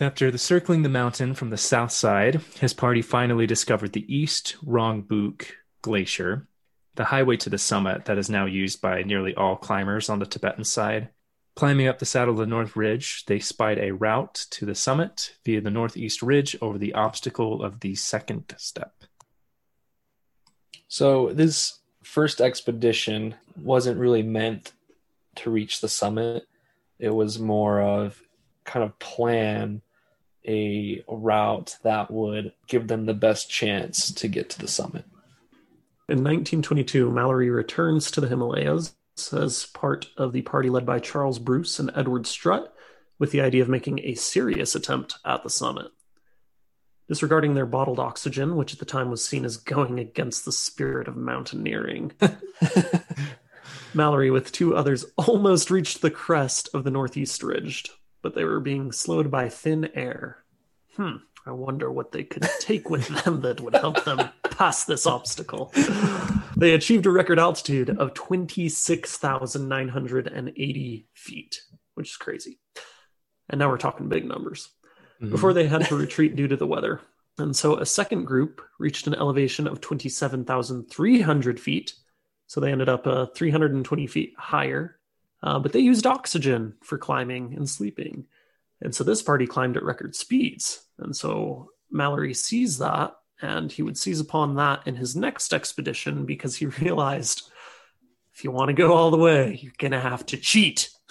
After 0.00 0.30
the 0.30 0.38
circling 0.38 0.82
the 0.82 0.88
mountain 0.88 1.34
from 1.34 1.50
the 1.50 1.56
south 1.56 1.90
side, 1.90 2.40
his 2.60 2.72
party 2.72 3.02
finally 3.02 3.46
discovered 3.46 3.92
the 3.92 4.14
East 4.14 4.54
Rongbuk 4.64 5.46
Glacier 5.82 6.46
the 6.96 7.04
highway 7.04 7.36
to 7.38 7.50
the 7.50 7.58
summit 7.58 8.04
that 8.04 8.18
is 8.18 8.30
now 8.30 8.46
used 8.46 8.80
by 8.80 9.02
nearly 9.02 9.34
all 9.34 9.56
climbers 9.56 10.08
on 10.08 10.20
the 10.20 10.26
Tibetan 10.26 10.64
side. 10.64 11.08
Climbing 11.56 11.86
up 11.86 12.00
the 12.00 12.06
saddle 12.06 12.34
of 12.34 12.40
the 12.40 12.46
North 12.46 12.74
Ridge, 12.74 13.24
they 13.26 13.38
spied 13.38 13.78
a 13.78 13.92
route 13.92 14.46
to 14.50 14.66
the 14.66 14.74
summit 14.74 15.36
via 15.44 15.60
the 15.60 15.70
Northeast 15.70 16.20
Ridge 16.20 16.56
over 16.60 16.78
the 16.78 16.94
obstacle 16.94 17.62
of 17.62 17.80
the 17.80 17.94
second 17.94 18.52
step. 18.58 18.92
So, 20.88 21.32
this 21.32 21.78
first 22.02 22.40
expedition 22.40 23.36
wasn't 23.56 24.00
really 24.00 24.22
meant 24.22 24.72
to 25.36 25.50
reach 25.50 25.80
the 25.80 25.88
summit. 25.88 26.46
It 26.98 27.10
was 27.10 27.38
more 27.38 27.80
of 27.80 28.20
kind 28.64 28.84
of 28.84 28.98
plan 28.98 29.82
a 30.46 31.02
route 31.08 31.78
that 31.82 32.10
would 32.10 32.52
give 32.66 32.88
them 32.88 33.06
the 33.06 33.14
best 33.14 33.48
chance 33.48 34.12
to 34.12 34.28
get 34.28 34.50
to 34.50 34.58
the 34.58 34.68
summit. 34.68 35.04
In 36.08 36.18
1922, 36.18 37.10
Mallory 37.10 37.48
returns 37.48 38.10
to 38.10 38.20
the 38.20 38.28
Himalayas 38.28 38.94
as 39.32 39.66
part 39.66 40.08
of 40.16 40.32
the 40.32 40.42
party 40.42 40.68
led 40.68 40.84
by 40.84 40.98
Charles 40.98 41.38
Bruce 41.38 41.78
and 41.78 41.90
Edward 41.94 42.26
Strutt 42.26 42.74
with 43.18 43.30
the 43.30 43.40
idea 43.40 43.62
of 43.62 43.68
making 43.68 44.00
a 44.00 44.14
serious 44.14 44.74
attempt 44.74 45.18
at 45.24 45.42
the 45.42 45.50
summit. 45.50 45.86
Disregarding 47.08 47.54
their 47.54 47.66
bottled 47.66 48.00
oxygen, 48.00 48.56
which 48.56 48.72
at 48.72 48.78
the 48.78 48.84
time 48.84 49.10
was 49.10 49.24
seen 49.24 49.44
as 49.44 49.56
going 49.56 49.98
against 49.98 50.44
the 50.44 50.52
spirit 50.52 51.06
of 51.06 51.16
mountaineering, 51.16 52.12
Mallory, 53.94 54.30
with 54.30 54.50
two 54.50 54.74
others, 54.74 55.04
almost 55.16 55.70
reached 55.70 56.02
the 56.02 56.10
crest 56.10 56.68
of 56.74 56.82
the 56.82 56.90
Northeast 56.90 57.42
Ridge, 57.42 57.84
but 58.22 58.34
they 58.34 58.44
were 58.44 58.58
being 58.58 58.90
slowed 58.90 59.30
by 59.30 59.48
thin 59.48 59.90
air. 59.94 60.44
Hmm, 60.96 61.16
I 61.46 61.52
wonder 61.52 61.92
what 61.92 62.12
they 62.12 62.24
could 62.24 62.48
take 62.60 62.88
with 62.88 63.08
them 63.24 63.42
that 63.42 63.60
would 63.60 63.74
help 63.74 64.04
them 64.04 64.30
pass 64.50 64.84
this 64.84 65.06
obstacle. 65.06 65.72
They 66.56 66.72
achieved 66.72 67.04
a 67.04 67.10
record 67.10 67.40
altitude 67.40 67.90
of 67.90 68.14
26,980 68.14 71.08
feet, 71.14 71.60
which 71.94 72.10
is 72.10 72.16
crazy. 72.16 72.60
And 73.50 73.58
now 73.58 73.68
we're 73.68 73.76
talking 73.76 74.08
big 74.08 74.24
numbers. 74.24 74.68
Mm-hmm. 75.20 75.32
Before 75.32 75.52
they 75.52 75.66
had 75.66 75.84
to 75.86 75.96
retreat 75.96 76.36
due 76.36 76.46
to 76.46 76.56
the 76.56 76.66
weather. 76.66 77.00
And 77.38 77.56
so 77.56 77.76
a 77.76 77.86
second 77.86 78.24
group 78.24 78.60
reached 78.78 79.08
an 79.08 79.14
elevation 79.14 79.66
of 79.66 79.80
27,300 79.80 81.58
feet. 81.58 81.94
So 82.46 82.60
they 82.60 82.70
ended 82.70 82.88
up 82.88 83.04
uh, 83.06 83.26
320 83.34 84.06
feet 84.06 84.34
higher. 84.38 84.98
Uh, 85.42 85.58
but 85.58 85.72
they 85.72 85.80
used 85.80 86.06
oxygen 86.06 86.74
for 86.82 86.98
climbing 86.98 87.54
and 87.54 87.68
sleeping. 87.68 88.26
And 88.84 88.94
so 88.94 89.02
this 89.02 89.22
party 89.22 89.46
climbed 89.46 89.76
at 89.76 89.82
record 89.82 90.14
speeds. 90.14 90.82
And 90.98 91.16
so 91.16 91.70
Mallory 91.90 92.34
sees 92.34 92.78
that 92.78 93.14
and 93.42 93.72
he 93.72 93.82
would 93.82 93.98
seize 93.98 94.20
upon 94.20 94.54
that 94.56 94.86
in 94.86 94.94
his 94.94 95.16
next 95.16 95.52
expedition 95.52 96.24
because 96.24 96.56
he 96.56 96.66
realized 96.80 97.50
if 98.34 98.44
you 98.44 98.50
want 98.50 98.68
to 98.68 98.74
go 98.74 98.92
all 98.92 99.10
the 99.10 99.16
way, 99.16 99.58
you're 99.62 99.72
going 99.78 99.92
to 99.92 100.00
have 100.00 100.26
to 100.26 100.36
cheat. 100.36 100.90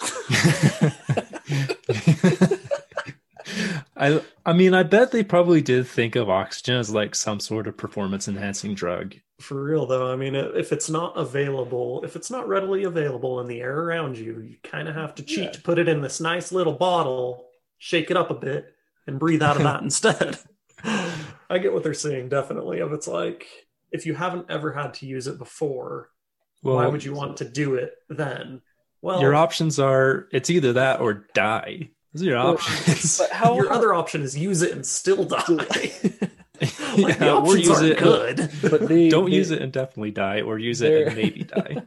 I 3.96 4.20
I 4.44 4.52
mean 4.52 4.74
I 4.74 4.82
bet 4.82 5.12
they 5.12 5.22
probably 5.22 5.62
did 5.62 5.86
think 5.86 6.16
of 6.16 6.28
oxygen 6.28 6.76
as 6.76 6.90
like 6.90 7.14
some 7.14 7.40
sort 7.40 7.66
of 7.66 7.76
performance 7.76 8.26
enhancing 8.26 8.74
drug. 8.74 9.14
For 9.40 9.62
real 9.62 9.86
though, 9.86 10.12
I 10.12 10.16
mean 10.16 10.34
if 10.34 10.72
it's 10.72 10.90
not 10.90 11.16
available, 11.16 12.02
if 12.04 12.16
it's 12.16 12.30
not 12.30 12.48
readily 12.48 12.84
available 12.84 13.40
in 13.40 13.46
the 13.46 13.60
air 13.60 13.78
around 13.78 14.18
you, 14.18 14.40
you 14.40 14.56
kind 14.62 14.88
of 14.88 14.94
have 14.94 15.14
to 15.16 15.22
cheat 15.22 15.44
yeah. 15.44 15.50
to 15.50 15.62
put 15.62 15.78
it 15.78 15.88
in 15.88 16.00
this 16.00 16.20
nice 16.20 16.52
little 16.52 16.72
bottle, 16.72 17.43
shake 17.84 18.10
it 18.10 18.16
up 18.16 18.30
a 18.30 18.34
bit 18.34 18.74
and 19.06 19.18
breathe 19.18 19.42
out 19.42 19.56
of 19.56 19.62
that 19.62 19.82
instead. 19.82 20.38
I 20.84 21.58
get 21.58 21.74
what 21.74 21.82
they're 21.82 21.92
saying 21.92 22.30
definitely. 22.30 22.80
Of 22.80 22.92
it's 22.94 23.06
like 23.06 23.46
if 23.92 24.06
you 24.06 24.14
haven't 24.14 24.50
ever 24.50 24.72
had 24.72 24.94
to 24.94 25.06
use 25.06 25.26
it 25.26 25.38
before, 25.38 26.08
well, 26.62 26.76
why 26.76 26.86
would 26.86 27.04
you 27.04 27.12
want 27.12 27.36
to 27.38 27.44
do 27.44 27.74
it 27.74 27.92
then? 28.08 28.62
Well, 29.02 29.20
your 29.20 29.34
options 29.34 29.78
are 29.78 30.28
it's 30.32 30.48
either 30.48 30.72
that 30.72 31.00
or 31.00 31.26
die. 31.34 31.90
Those 32.14 32.22
are 32.22 32.26
your 32.26 32.38
well, 32.38 32.54
options. 32.54 33.18
But 33.18 33.30
how 33.32 33.54
your 33.54 33.70
other 33.70 33.92
option 33.92 34.22
is 34.22 34.36
use 34.36 34.62
it 34.62 34.72
and 34.72 34.86
still 34.86 35.24
die. 35.24 35.92
like, 36.96 37.20
yeah, 37.20 37.36
or 37.36 37.58
use 37.58 37.82
it 37.82 37.98
good, 37.98 38.50
but 38.62 38.88
they, 38.88 39.10
don't 39.10 39.28
they, 39.28 39.36
use 39.36 39.50
it 39.50 39.60
and 39.60 39.72
definitely 39.72 40.12
die, 40.12 40.40
or 40.40 40.58
use 40.58 40.80
it 40.80 41.08
and 41.08 41.16
maybe 41.16 41.44
die. 41.44 41.82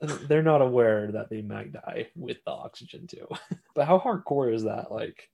They're 0.00 0.42
not 0.42 0.62
aware 0.62 1.12
that 1.12 1.28
they 1.28 1.42
might 1.42 1.72
die 1.72 2.08
with 2.16 2.38
the 2.44 2.52
oxygen 2.52 3.06
too. 3.06 3.26
But 3.74 3.86
how 3.86 3.98
hardcore 4.00 4.52
is 4.52 4.64
that? 4.64 4.90
Like, 4.90 5.30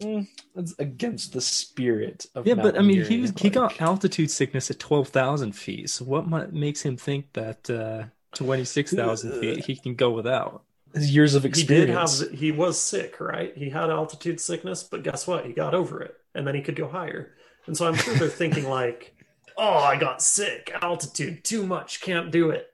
mm, 0.00 0.26
that's 0.54 0.74
against 0.78 1.32
the 1.32 1.40
spirit 1.40 2.26
of 2.34 2.46
yeah 2.46 2.54
but 2.54 2.78
i 2.78 2.82
mean 2.82 3.04
he 3.04 3.20
was, 3.20 3.32
he 3.36 3.50
got 3.50 3.80
altitude 3.80 4.30
sickness 4.30 4.70
at 4.70 4.78
12000 4.78 5.52
feet 5.52 5.88
so 5.88 6.04
what 6.04 6.52
makes 6.52 6.82
him 6.82 6.96
think 6.96 7.32
that 7.32 7.70
uh 7.70 8.04
26000 8.34 9.40
feet 9.40 9.64
he 9.64 9.76
can 9.76 9.94
go 9.94 10.10
without? 10.10 10.64
his 10.94 11.14
years 11.14 11.34
of 11.34 11.44
experience 11.44 12.18
he 12.18 12.24
did 12.24 12.30
have 12.30 12.38
he 12.38 12.52
was 12.52 12.78
sick 12.80 13.20
right? 13.20 13.56
He 13.56 13.70
had 13.70 13.90
altitude 13.90 14.40
sickness 14.40 14.82
but 14.82 15.02
guess 15.02 15.26
what? 15.26 15.46
He 15.46 15.52
got 15.52 15.74
over 15.74 16.02
it 16.02 16.16
and 16.34 16.46
then 16.46 16.54
he 16.54 16.62
could 16.62 16.76
go 16.76 16.88
higher. 16.88 17.34
And 17.66 17.76
so 17.76 17.86
i'm 17.86 17.94
sure 17.94 18.14
they're 18.14 18.28
thinking 18.28 18.68
like 18.68 19.14
oh 19.56 19.78
i 19.78 19.96
got 19.96 20.22
sick. 20.22 20.74
Altitude 20.82 21.44
too 21.44 21.66
much. 21.66 22.00
Can't 22.00 22.30
do 22.30 22.50
it 22.50 22.71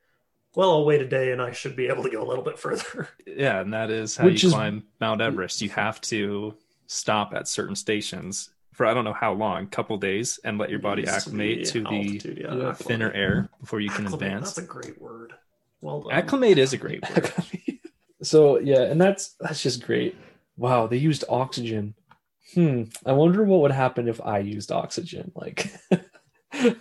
well, 0.54 0.70
I'll 0.70 0.84
wait 0.84 1.00
a 1.00 1.06
day 1.06 1.32
and 1.32 1.40
I 1.40 1.52
should 1.52 1.76
be 1.76 1.88
able 1.88 2.02
to 2.02 2.10
go 2.10 2.22
a 2.22 2.26
little 2.28 2.44
bit 2.44 2.58
further. 2.58 3.08
Yeah, 3.26 3.60
and 3.60 3.72
that 3.72 3.90
is 3.90 4.16
how 4.16 4.24
Which 4.24 4.42
you 4.42 4.48
is, 4.48 4.54
climb 4.54 4.84
Mount 5.00 5.20
Everest. 5.20 5.62
You 5.62 5.68
have 5.70 6.00
to 6.02 6.54
stop 6.86 7.32
at 7.34 7.46
certain 7.46 7.76
stations 7.76 8.50
for 8.72 8.86
I 8.86 8.94
don't 8.94 9.04
know 9.04 9.12
how 9.12 9.32
long, 9.32 9.66
couple 9.66 9.96
days, 9.96 10.38
and 10.44 10.56
let 10.56 10.70
your 10.70 10.78
body 10.78 11.06
acclimate 11.06 11.66
to 11.66 11.82
the 11.82 12.20
yeah, 12.36 12.72
thinner 12.74 13.10
air 13.12 13.48
before 13.60 13.80
you 13.80 13.90
can 13.90 14.06
acclimate, 14.06 14.28
advance. 14.28 14.54
That's 14.54 14.66
a 14.66 14.70
great 14.70 15.00
word. 15.00 15.34
Well 15.80 16.02
done. 16.02 16.12
Acclimate 16.12 16.58
is 16.58 16.72
a 16.72 16.76
great 16.76 17.02
word. 17.10 17.32
so 18.22 18.58
yeah, 18.60 18.82
and 18.82 19.00
that's 19.00 19.34
that's 19.40 19.62
just 19.62 19.84
great. 19.84 20.16
Wow, 20.56 20.86
they 20.86 20.96
used 20.96 21.24
oxygen. 21.28 21.94
Hmm. 22.54 22.84
I 23.04 23.12
wonder 23.12 23.42
what 23.42 23.62
would 23.62 23.72
happen 23.72 24.08
if 24.08 24.20
I 24.20 24.38
used 24.38 24.70
oxygen. 24.70 25.32
Like 25.34 25.72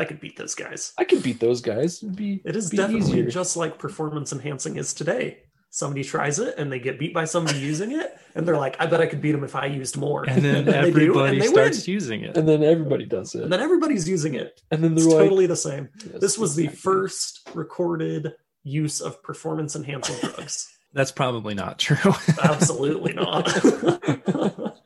I 0.00 0.04
could 0.06 0.18
beat 0.18 0.36
those 0.36 0.54
guys. 0.54 0.94
I 0.96 1.04
could 1.04 1.22
beat 1.22 1.40
those 1.40 1.60
guys. 1.60 2.02
It'd 2.02 2.16
be, 2.16 2.40
it 2.44 2.56
is 2.56 2.70
be 2.70 2.78
definitely 2.78 3.20
easier. 3.20 3.30
just 3.30 3.56
like 3.56 3.78
performance 3.78 4.32
enhancing 4.32 4.76
is 4.76 4.94
today 4.94 5.42
somebody 5.70 6.02
tries 6.02 6.38
it 6.40 6.56
and 6.58 6.70
they 6.70 6.80
get 6.80 6.98
beat 6.98 7.14
by 7.14 7.24
somebody 7.24 7.58
using 7.58 7.92
it 7.92 8.18
and 8.34 8.46
they're 8.46 8.56
like 8.56 8.74
i 8.80 8.86
bet 8.86 9.00
i 9.00 9.06
could 9.06 9.20
beat 9.22 9.30
them 9.30 9.44
if 9.44 9.54
i 9.54 9.66
used 9.66 9.96
more 9.96 10.24
and 10.24 10.44
then 10.44 10.56
and 10.66 10.68
everybody 10.68 11.38
do, 11.38 11.44
and 11.44 11.52
starts 11.52 11.86
win. 11.86 11.94
using 11.94 12.24
it 12.24 12.36
and 12.36 12.48
then 12.48 12.64
everybody 12.64 13.04
does 13.04 13.36
it 13.36 13.44
and 13.44 13.52
then 13.52 13.60
everybody's 13.60 14.08
using 14.08 14.34
it 14.34 14.60
and 14.72 14.82
then 14.82 14.96
they're 14.96 15.04
like, 15.04 15.18
totally 15.18 15.46
the 15.46 15.54
same 15.54 15.88
yes, 15.98 16.20
this 16.20 16.36
was 16.36 16.58
exactly. 16.58 16.74
the 16.74 16.82
first 16.82 17.48
recorded 17.54 18.32
use 18.64 19.00
of 19.00 19.22
performance 19.22 19.76
enhancing 19.76 20.16
drugs 20.20 20.68
that's 20.92 21.12
probably 21.12 21.54
not 21.54 21.78
true 21.78 22.12
absolutely 22.42 23.12
not 23.12 23.46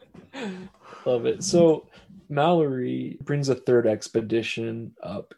love 1.06 1.24
it 1.24 1.42
so 1.42 1.86
mallory 2.34 3.18
brings 3.22 3.48
a 3.48 3.54
third 3.54 3.86
expedition 3.86 4.92
up 5.02 5.34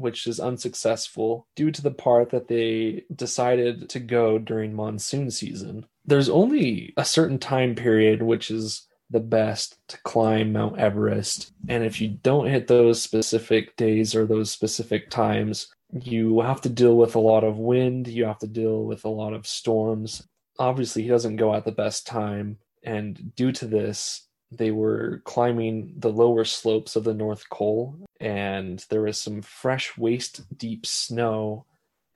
which 0.00 0.26
is 0.26 0.40
unsuccessful 0.40 1.46
due 1.54 1.70
to 1.70 1.82
the 1.82 1.90
part 1.90 2.30
that 2.30 2.48
they 2.48 3.04
decided 3.14 3.88
to 3.90 4.00
go 4.00 4.38
during 4.38 4.74
monsoon 4.74 5.30
season. 5.30 5.86
There's 6.06 6.30
only 6.30 6.94
a 6.96 7.04
certain 7.04 7.38
time 7.38 7.74
period 7.74 8.22
which 8.22 8.50
is 8.50 8.86
the 9.10 9.20
best 9.20 9.76
to 9.88 9.98
climb 10.02 10.52
Mount 10.52 10.78
Everest. 10.78 11.52
And 11.68 11.84
if 11.84 12.00
you 12.00 12.08
don't 12.08 12.46
hit 12.46 12.66
those 12.66 13.02
specific 13.02 13.76
days 13.76 14.14
or 14.14 14.24
those 14.24 14.50
specific 14.50 15.10
times, 15.10 15.68
you 15.92 16.40
have 16.40 16.60
to 16.62 16.68
deal 16.68 16.96
with 16.96 17.16
a 17.16 17.20
lot 17.20 17.44
of 17.44 17.58
wind, 17.58 18.06
you 18.06 18.24
have 18.24 18.38
to 18.38 18.46
deal 18.46 18.84
with 18.84 19.04
a 19.04 19.08
lot 19.08 19.34
of 19.34 19.46
storms. 19.46 20.26
obviously 20.58 21.02
he 21.02 21.08
doesn't 21.08 21.36
go 21.36 21.54
at 21.54 21.64
the 21.64 21.72
best 21.72 22.06
time. 22.06 22.58
And 22.82 23.34
due 23.34 23.52
to 23.52 23.66
this, 23.66 24.28
they 24.50 24.70
were 24.70 25.22
climbing 25.24 25.94
the 25.96 26.10
lower 26.10 26.44
slopes 26.44 26.96
of 26.96 27.04
the 27.04 27.14
North 27.14 27.48
Col, 27.50 27.96
and 28.20 28.84
there 28.90 29.02
was 29.02 29.20
some 29.20 29.42
fresh 29.42 29.96
waist 29.96 30.42
deep 30.58 30.86
snow. 30.86 31.66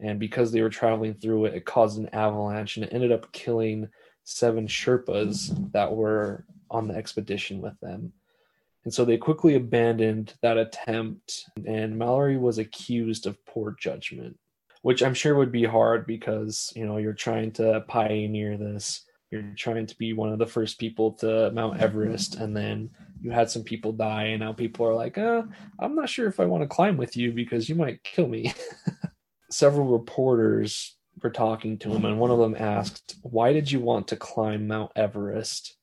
And 0.00 0.18
because 0.18 0.50
they 0.50 0.60
were 0.60 0.70
traveling 0.70 1.14
through 1.14 1.46
it, 1.46 1.54
it 1.54 1.64
caused 1.64 1.98
an 1.98 2.08
avalanche 2.12 2.76
and 2.76 2.84
it 2.84 2.92
ended 2.92 3.12
up 3.12 3.32
killing 3.32 3.88
seven 4.24 4.66
Sherpas 4.66 5.72
that 5.72 5.94
were 5.94 6.44
on 6.70 6.88
the 6.88 6.94
expedition 6.94 7.60
with 7.60 7.78
them. 7.80 8.12
And 8.84 8.92
so 8.92 9.04
they 9.04 9.16
quickly 9.16 9.54
abandoned 9.54 10.34
that 10.42 10.58
attempt, 10.58 11.44
and 11.66 11.96
Mallory 11.96 12.36
was 12.36 12.58
accused 12.58 13.26
of 13.26 13.42
poor 13.46 13.76
judgment, 13.80 14.36
which 14.82 15.02
I'm 15.02 15.14
sure 15.14 15.36
would 15.36 15.52
be 15.52 15.64
hard 15.64 16.06
because, 16.06 16.72
you 16.76 16.84
know, 16.84 16.98
you're 16.98 17.14
trying 17.14 17.52
to 17.52 17.82
pioneer 17.88 18.58
this. 18.58 19.06
You're 19.34 19.54
trying 19.56 19.86
to 19.86 19.98
be 19.98 20.12
one 20.12 20.32
of 20.32 20.38
the 20.38 20.46
first 20.46 20.78
people 20.78 21.12
to 21.14 21.50
Mount 21.50 21.80
Everest, 21.80 22.36
and 22.36 22.56
then 22.56 22.90
you 23.20 23.32
had 23.32 23.50
some 23.50 23.64
people 23.64 23.92
die, 23.92 24.26
and 24.26 24.40
now 24.40 24.52
people 24.52 24.86
are 24.86 24.94
like, 24.94 25.18
uh, 25.18 25.42
I'm 25.80 25.96
not 25.96 26.08
sure 26.08 26.28
if 26.28 26.38
I 26.38 26.44
want 26.44 26.62
to 26.62 26.68
climb 26.68 26.96
with 26.96 27.16
you 27.16 27.32
because 27.32 27.68
you 27.68 27.74
might 27.74 28.04
kill 28.04 28.28
me. 28.28 28.54
Several 29.50 29.86
reporters 29.88 30.96
were 31.20 31.30
talking 31.30 31.78
to 31.78 31.90
him, 31.90 32.04
and 32.04 32.20
one 32.20 32.30
of 32.30 32.38
them 32.38 32.54
asked, 32.56 33.16
Why 33.22 33.52
did 33.52 33.72
you 33.72 33.80
want 33.80 34.06
to 34.08 34.16
climb 34.16 34.68
Mount 34.68 34.92
Everest? 34.94 35.76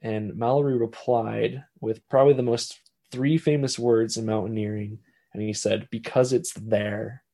And 0.00 0.36
Mallory 0.36 0.76
replied 0.76 1.64
with 1.80 2.06
probably 2.08 2.34
the 2.34 2.42
most 2.42 2.78
three 3.10 3.36
famous 3.36 3.78
words 3.78 4.16
in 4.16 4.26
mountaineering. 4.26 4.98
And 5.34 5.42
he 5.42 5.52
said, 5.52 5.88
Because 5.90 6.32
it's 6.32 6.52
there. 6.52 7.24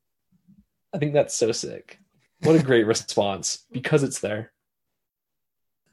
I 0.95 0.99
think 0.99 1.13
that's 1.13 1.37
so 1.37 1.53
sick. 1.53 1.99
What 2.43 2.57
a 2.57 2.63
great 2.63 2.87
response. 2.87 3.67
Because 3.71 4.03
it's 4.03 4.21
there. 4.21 4.53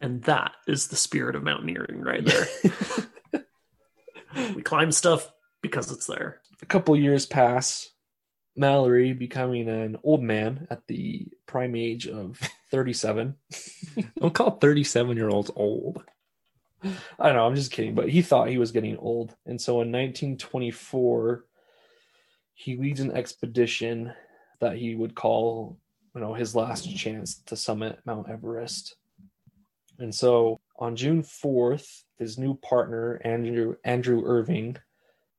And 0.05 0.21
that 0.25 0.51
is 0.67 0.89
the 0.89 0.95
spirit 0.95 1.35
of 1.35 1.41
mountaineering 1.41 2.01
right 2.01 2.23
there. 2.23 3.43
we 4.55 4.61
climb 4.61 4.91
stuff 4.91 5.31
because 5.63 5.91
it's 5.91 6.05
there. 6.05 6.41
A 6.61 6.67
couple 6.67 6.95
years 6.95 7.25
pass. 7.25 7.89
Mallory 8.55 9.13
becoming 9.13 9.67
an 9.67 9.97
old 10.03 10.21
man 10.21 10.67
at 10.69 10.85
the 10.85 11.27
prime 11.47 11.75
age 11.75 12.07
of 12.07 12.39
37. 12.69 13.35
Don't 14.19 14.31
call 14.31 14.51
37 14.51 15.17
year 15.17 15.29
olds 15.29 15.49
old. 15.55 16.03
I 16.83 17.25
don't 17.25 17.35
know, 17.35 17.47
I'm 17.47 17.55
just 17.55 17.71
kidding, 17.71 17.95
but 17.95 18.07
he 18.07 18.21
thought 18.21 18.49
he 18.49 18.59
was 18.59 18.71
getting 18.71 18.97
old. 18.97 19.35
And 19.47 19.59
so 19.59 19.81
in 19.81 19.91
1924, 19.91 21.45
he 22.53 22.77
leads 22.77 22.99
an 22.99 23.11
expedition 23.11 24.13
that 24.59 24.77
he 24.77 24.93
would 24.93 25.15
call, 25.15 25.79
you 26.13 26.21
know, 26.21 26.35
his 26.35 26.55
last 26.55 26.95
chance 26.95 27.41
to 27.47 27.55
summit 27.55 28.01
Mount 28.05 28.29
Everest. 28.29 28.97
And 29.99 30.13
so 30.13 30.59
on 30.77 30.95
June 30.95 31.23
4th, 31.23 32.03
his 32.17 32.37
new 32.37 32.55
partner, 32.55 33.21
Andrew 33.23 33.75
Andrew 33.83 34.23
Irving, 34.25 34.77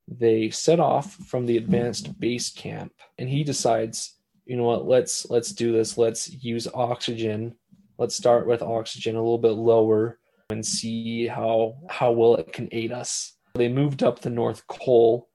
they 0.08 0.50
set 0.50 0.80
off 0.80 1.14
from 1.14 1.46
the 1.46 1.56
advanced 1.56 2.18
base 2.20 2.50
camp 2.50 2.92
and 3.18 3.28
he 3.28 3.44
decides, 3.44 4.16
you 4.44 4.56
know 4.56 4.64
what, 4.64 4.86
let's 4.86 5.28
let's 5.30 5.52
do 5.52 5.72
this. 5.72 5.98
Let's 5.98 6.30
use 6.30 6.68
oxygen. 6.72 7.54
Let's 7.98 8.14
start 8.14 8.46
with 8.46 8.62
oxygen 8.62 9.16
a 9.16 9.20
little 9.20 9.38
bit 9.38 9.52
lower 9.52 10.18
and 10.50 10.64
see 10.64 11.26
how 11.26 11.78
how 11.88 12.12
well 12.12 12.36
it 12.36 12.52
can 12.52 12.68
aid 12.72 12.92
us. 12.92 13.32
They 13.54 13.68
moved 13.68 14.02
up 14.02 14.20
the 14.20 14.30
North 14.30 14.66
Col, 14.66 15.28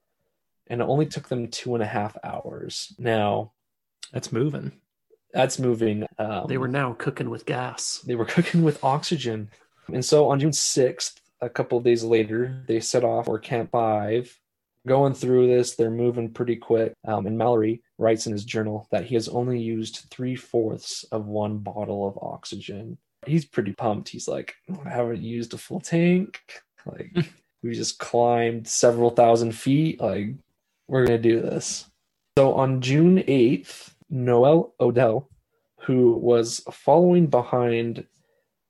and 0.68 0.80
it 0.80 0.88
only 0.88 1.06
took 1.06 1.28
them 1.28 1.48
two 1.48 1.74
and 1.74 1.82
a 1.82 1.86
half 1.86 2.16
hours. 2.22 2.94
Now, 2.98 3.52
that's 4.12 4.32
moving. 4.32 4.72
That's 5.32 5.58
moving. 5.58 6.06
Um, 6.18 6.46
they 6.48 6.58
were 6.58 6.68
now 6.68 6.94
cooking 6.94 7.30
with 7.30 7.46
gas. 7.46 7.98
They 8.06 8.14
were 8.14 8.24
cooking 8.36 8.62
with 8.62 8.82
oxygen, 8.84 9.50
and 9.92 10.04
so 10.04 10.28
on 10.28 10.40
June 10.40 10.52
sixth, 10.52 11.20
a 11.40 11.48
couple 11.48 11.78
of 11.78 11.84
days 11.84 12.04
later, 12.04 12.62
they 12.66 12.80
set 12.80 13.04
off 13.04 13.26
for 13.26 13.38
Camp 13.38 13.70
Five. 13.70 14.38
Going 14.84 15.14
through 15.14 15.46
this, 15.46 15.76
they're 15.76 15.90
moving 15.90 16.32
pretty 16.32 16.56
quick. 16.56 16.92
Um, 17.06 17.26
and 17.26 17.38
Mallory 17.38 17.82
writes 17.98 18.26
in 18.26 18.32
his 18.32 18.44
journal 18.44 18.88
that 18.90 19.04
he 19.04 19.14
has 19.14 19.28
only 19.28 19.60
used 19.60 20.06
three 20.10 20.34
fourths 20.34 21.04
of 21.12 21.26
one 21.26 21.58
bottle 21.58 22.08
of 22.08 22.18
oxygen 22.20 22.98
he's 23.26 23.44
pretty 23.44 23.72
pumped. 23.72 24.08
He's 24.08 24.28
like, 24.28 24.54
I 24.84 24.90
haven't 24.90 25.22
used 25.22 25.54
a 25.54 25.58
full 25.58 25.80
tank. 25.80 26.40
Like, 26.84 27.14
we 27.62 27.74
just 27.74 28.00
climbed 28.00 28.66
several 28.66 29.10
thousand 29.10 29.52
feet. 29.52 30.00
Like, 30.00 30.30
we're 30.88 31.06
going 31.06 31.22
to 31.22 31.28
do 31.28 31.40
this. 31.40 31.88
So 32.36 32.54
on 32.54 32.80
June 32.80 33.18
8th, 33.18 33.91
Noel 34.12 34.74
Odell, 34.78 35.28
who 35.80 36.12
was 36.12 36.60
following 36.70 37.26
behind 37.26 38.06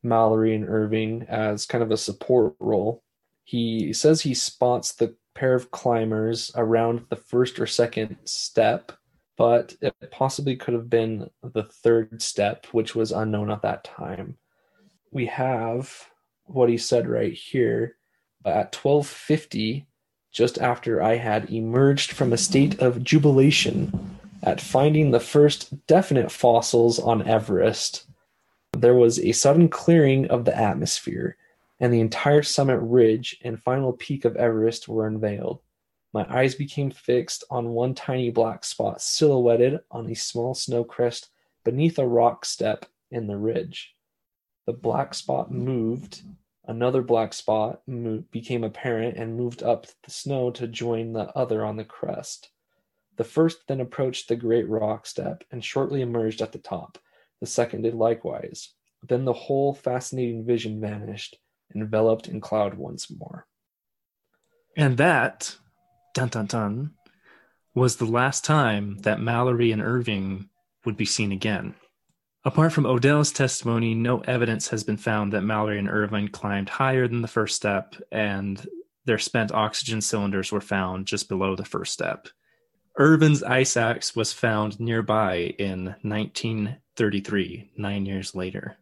Mallory 0.02 0.54
and 0.54 0.68
Irving 0.68 1.26
as 1.28 1.66
kind 1.66 1.82
of 1.82 1.90
a 1.90 1.96
support 1.96 2.54
role, 2.60 3.02
he 3.44 3.92
says 3.92 4.20
he 4.20 4.34
spots 4.34 4.92
the 4.92 5.16
pair 5.34 5.54
of 5.54 5.72
climbers 5.72 6.52
around 6.54 7.04
the 7.08 7.16
first 7.16 7.58
or 7.58 7.66
second 7.66 8.16
step, 8.24 8.92
but 9.36 9.74
it 9.80 9.94
possibly 10.12 10.54
could 10.54 10.74
have 10.74 10.88
been 10.88 11.28
the 11.42 11.64
third 11.64 12.22
step, 12.22 12.66
which 12.66 12.94
was 12.94 13.10
unknown 13.10 13.50
at 13.50 13.62
that 13.62 13.82
time. 13.82 14.36
We 15.10 15.26
have 15.26 16.08
what 16.44 16.68
he 16.68 16.78
said 16.78 17.08
right 17.08 17.32
here. 17.32 17.96
At 18.44 18.74
1250 18.74 19.86
just 20.32 20.58
after 20.58 21.02
i 21.02 21.14
had 21.14 21.50
emerged 21.50 22.10
from 22.10 22.32
a 22.32 22.38
state 22.38 22.80
of 22.80 23.04
jubilation 23.04 24.18
at 24.42 24.60
finding 24.60 25.10
the 25.10 25.20
first 25.20 25.86
definite 25.86 26.30
fossils 26.30 26.98
on 26.98 27.26
everest 27.26 28.06
there 28.72 28.94
was 28.94 29.18
a 29.18 29.32
sudden 29.32 29.68
clearing 29.68 30.26
of 30.30 30.44
the 30.44 30.56
atmosphere 30.56 31.36
and 31.80 31.92
the 31.92 32.00
entire 32.00 32.42
summit 32.42 32.78
ridge 32.78 33.36
and 33.42 33.62
final 33.62 33.92
peak 33.92 34.24
of 34.24 34.36
everest 34.36 34.88
were 34.88 35.06
unveiled 35.06 35.60
my 36.12 36.26
eyes 36.28 36.54
became 36.54 36.90
fixed 36.90 37.44
on 37.50 37.70
one 37.70 37.94
tiny 37.94 38.30
black 38.30 38.64
spot 38.64 39.00
silhouetted 39.00 39.80
on 39.90 40.08
a 40.10 40.14
small 40.14 40.54
snow 40.54 40.84
crest 40.84 41.30
beneath 41.64 41.98
a 41.98 42.06
rock 42.06 42.44
step 42.44 42.86
in 43.10 43.26
the 43.26 43.36
ridge 43.36 43.94
the 44.66 44.72
black 44.72 45.14
spot 45.14 45.50
moved. 45.50 46.22
Another 46.66 47.02
black 47.02 47.32
spot 47.32 47.82
became 48.30 48.62
apparent 48.62 49.16
and 49.16 49.36
moved 49.36 49.62
up 49.62 49.86
the 50.04 50.10
snow 50.10 50.50
to 50.52 50.68
join 50.68 51.12
the 51.12 51.36
other 51.36 51.64
on 51.64 51.76
the 51.76 51.84
crest. 51.84 52.50
The 53.22 53.28
first 53.28 53.68
then 53.68 53.80
approached 53.80 54.26
the 54.26 54.34
great 54.34 54.68
rock 54.68 55.06
step 55.06 55.44
and 55.52 55.64
shortly 55.64 56.02
emerged 56.02 56.42
at 56.42 56.50
the 56.50 56.58
top. 56.58 56.98
The 57.38 57.46
second 57.46 57.82
did 57.82 57.94
likewise. 57.94 58.74
Then 59.08 59.24
the 59.24 59.32
whole 59.32 59.74
fascinating 59.74 60.44
vision 60.44 60.80
vanished, 60.80 61.38
enveloped 61.72 62.26
in 62.26 62.40
cloud 62.40 62.74
once 62.74 63.08
more. 63.16 63.46
And 64.76 64.96
that, 64.96 65.56
dun 66.14 66.30
dun 66.30 66.46
dun, 66.46 66.94
was 67.76 67.94
the 67.94 68.06
last 68.06 68.44
time 68.44 68.98
that 69.02 69.20
Mallory 69.20 69.70
and 69.70 69.80
Irving 69.80 70.48
would 70.84 70.96
be 70.96 71.04
seen 71.04 71.30
again. 71.30 71.76
Apart 72.44 72.72
from 72.72 72.86
Odell's 72.86 73.30
testimony, 73.30 73.94
no 73.94 74.18
evidence 74.22 74.66
has 74.70 74.82
been 74.82 74.96
found 74.96 75.32
that 75.32 75.42
Mallory 75.42 75.78
and 75.78 75.88
Irving 75.88 76.26
climbed 76.26 76.70
higher 76.70 77.06
than 77.06 77.22
the 77.22 77.28
first 77.28 77.54
step, 77.54 77.94
and 78.10 78.66
their 79.04 79.20
spent 79.20 79.52
oxygen 79.52 80.00
cylinders 80.00 80.50
were 80.50 80.60
found 80.60 81.06
just 81.06 81.28
below 81.28 81.54
the 81.54 81.64
first 81.64 81.92
step. 81.92 82.26
Irving's 82.96 83.42
ice 83.42 83.76
axe 83.76 84.14
was 84.14 84.32
found 84.32 84.78
nearby 84.78 85.54
in 85.58 85.96
1933, 86.02 87.70
nine 87.76 88.06
years 88.06 88.34
later. 88.34 88.76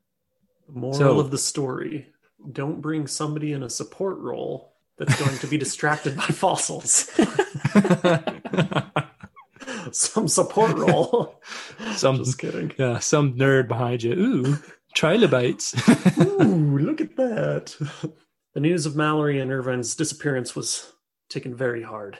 Moral 0.68 0.94
so, 0.94 1.20
of 1.20 1.31
the 1.31 1.38
story 1.38 2.07
don't 2.53 2.81
bring 2.81 3.07
somebody 3.07 3.53
in 3.53 3.62
a 3.62 3.70
support 3.70 4.18
role 4.18 4.73
that's 4.96 5.18
going 5.20 5.38
to 5.38 5.46
be 5.46 5.59
distracted 5.64 6.16
by 6.16 6.25
fossils. 6.25 7.11
some 9.92 10.29
support 10.29 10.77
role. 10.77 11.40
some 11.94 12.16
just 12.16 12.38
kidding. 12.38 12.73
Yeah, 12.79 12.99
some 12.99 13.35
nerd 13.35 13.68
behind 13.68 14.03
you. 14.03 14.12
Ooh, 14.12 14.59
trilobites. 14.94 15.75
Ooh, 16.18 16.79
look 16.79 17.01
at 17.01 17.16
that. 17.16 17.77
The 18.55 18.61
news 18.61 18.87
of 18.87 18.96
Mallory 18.96 19.40
and 19.40 19.53
Irving's 19.53 19.94
disappearance 19.94 20.57
was 20.57 20.92
taken 21.29 21.55
very 21.55 21.83
hard. 21.83 22.18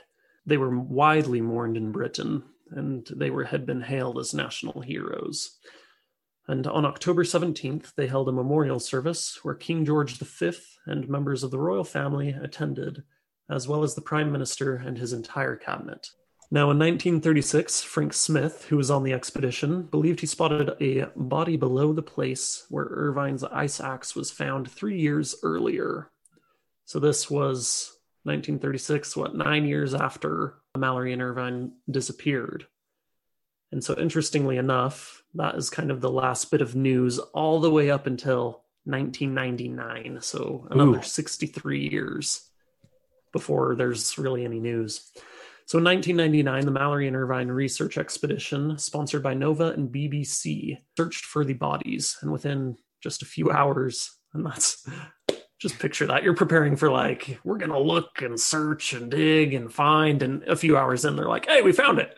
They 0.51 0.57
were 0.57 0.77
widely 0.77 1.41
mourned 1.41 1.77
in 1.77 1.93
Britain, 1.93 2.43
and 2.73 3.07
they 3.15 3.31
were 3.31 3.45
had 3.45 3.65
been 3.65 3.83
hailed 3.83 4.19
as 4.19 4.35
national 4.35 4.81
heroes. 4.81 5.61
And 6.49 6.67
on 6.67 6.85
October 6.85 7.23
17th, 7.23 7.95
they 7.95 8.09
held 8.09 8.29
a 8.29 8.33
memorial 8.33 8.81
service 8.81 9.39
where 9.45 9.55
King 9.55 9.85
George 9.85 10.19
V 10.19 10.51
and 10.87 11.09
members 11.09 11.45
of 11.45 11.53
the 11.53 11.61
royal 11.61 11.85
family 11.85 12.31
attended, 12.31 13.05
as 13.49 13.69
well 13.69 13.85
as 13.85 13.95
the 13.95 14.01
Prime 14.01 14.33
Minister 14.33 14.75
and 14.75 14.99
his 14.99 15.13
entire 15.13 15.55
cabinet. 15.55 16.09
Now, 16.51 16.73
in 16.73 16.81
1936, 16.81 17.83
Frank 17.85 18.13
Smith, 18.13 18.65
who 18.65 18.77
was 18.77 18.91
on 18.91 19.05
the 19.05 19.13
expedition, 19.13 19.83
believed 19.83 20.19
he 20.19 20.27
spotted 20.27 20.73
a 20.81 21.07
body 21.15 21.57
below 21.59 21.93
the 21.93 22.03
place 22.03 22.67
where 22.71 22.87
Irvine's 22.87 23.45
ice 23.45 23.81
axe 23.81 24.17
was 24.17 24.33
found 24.33 24.69
three 24.69 24.99
years 24.99 25.37
earlier. 25.45 26.11
So 26.87 26.99
this 26.99 27.31
was 27.31 28.00
1936, 28.25 29.17
what, 29.17 29.35
nine 29.35 29.67
years 29.67 29.95
after 29.95 30.57
Mallory 30.77 31.13
and 31.13 31.23
Irvine 31.23 31.73
disappeared. 31.91 32.67
And 33.73 33.83
so, 33.83 33.97
interestingly 33.97 34.57
enough, 34.57 35.23
that 35.35 35.55
is 35.55 35.71
kind 35.71 35.91
of 35.91 36.01
the 36.01 36.11
last 36.11 36.51
bit 36.51 36.61
of 36.61 36.75
news 36.75 37.19
all 37.19 37.61
the 37.61 37.71
way 37.71 37.91
up 37.91 38.07
until 38.07 38.65
1999. 38.85 40.19
So, 40.21 40.67
another 40.71 40.99
Ooh. 40.99 41.03
63 41.03 41.89
years 41.89 42.49
before 43.33 43.77
there's 43.77 44.19
really 44.19 44.45
any 44.45 44.59
news. 44.59 45.11
So, 45.67 45.79
in 45.79 45.85
1999, 45.85 46.65
the 46.65 46.73
Mallory 46.73 47.07
and 47.07 47.17
Irvine 47.17 47.49
research 47.49 47.97
expedition, 47.97 48.77
sponsored 48.77 49.23
by 49.23 49.35
Nova 49.35 49.69
and 49.69 49.89
BBC, 49.89 50.79
searched 50.97 51.25
for 51.25 51.45
the 51.45 51.55
bodies. 51.55 52.19
And 52.23 52.33
within 52.33 52.77
just 53.01 53.23
a 53.23 53.27
few 53.27 53.51
hours, 53.51 54.11
and 54.35 54.45
that's 54.45 54.85
just 55.61 55.79
picture 55.79 56.07
that. 56.07 56.25
You're 56.25 56.35
preparing 56.35 56.75
for 56.75 56.91
like 56.91 57.39
we're 57.45 57.59
gonna 57.59 57.79
look 57.79 58.23
and 58.23 58.41
search 58.41 58.95
and 58.95 59.11
dig 59.11 59.55
and 59.55 59.73
find 59.73 60.23
and 60.23 60.43
a 60.45 60.57
few 60.57 60.77
hours 60.77 61.05
in 61.05 61.17
they're 61.17 61.29
like 61.29 61.47
hey 61.47 61.63
we 61.63 61.73
found 61.73 61.99
it. 61.99 62.17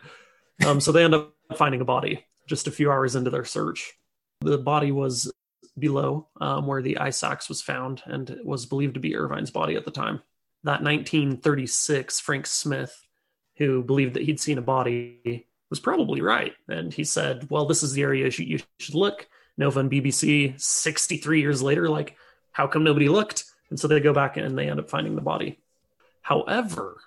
Um, 0.65 0.79
so 0.79 0.91
they 0.91 1.03
end 1.03 1.13
up 1.13 1.33
finding 1.55 1.81
a 1.81 1.85
body 1.85 2.25
just 2.47 2.67
a 2.67 2.71
few 2.71 2.89
hours 2.89 3.15
into 3.15 3.29
their 3.29 3.45
search. 3.45 3.93
The 4.41 4.57
body 4.57 4.91
was 4.91 5.31
below 5.77 6.29
um, 6.39 6.67
where 6.67 6.81
the 6.81 6.97
ice 6.97 7.23
axe 7.23 7.49
was 7.49 7.61
found 7.61 8.01
and 8.05 8.39
was 8.43 8.65
believed 8.65 8.93
to 8.93 8.99
be 8.99 9.15
irvine's 9.15 9.51
body 9.51 9.75
at 9.75 9.85
the 9.85 9.91
time. 9.91 10.21
That 10.63 10.81
1936 10.81 12.21
frank 12.21 12.47
smith 12.47 12.97
who 13.57 13.83
believed 13.83 14.13
that 14.13 14.23
he'd 14.23 14.39
seen 14.39 14.57
a 14.57 14.61
body 14.61 15.47
was 15.69 15.79
probably 15.79 16.21
right. 16.21 16.53
And 16.69 16.93
he 16.93 17.03
said 17.03 17.47
well 17.49 17.65
this 17.65 17.83
is 17.83 17.91
the 17.91 18.03
area 18.03 18.31
you 18.37 18.59
should 18.79 18.95
look. 18.95 19.27
Nova 19.57 19.81
and 19.81 19.91
bbc 19.91 20.59
63 20.59 21.41
years 21.41 21.61
later 21.61 21.89
like 21.89 22.15
how 22.53 22.67
come 22.67 22.83
nobody 22.83 23.09
looked? 23.09 23.45
And 23.69 23.79
so 23.79 23.87
they 23.87 23.99
go 23.99 24.13
back 24.13 24.37
and 24.37 24.57
they 24.57 24.69
end 24.69 24.79
up 24.79 24.89
finding 24.89 25.15
the 25.15 25.21
body. 25.21 25.59
However, 26.21 26.97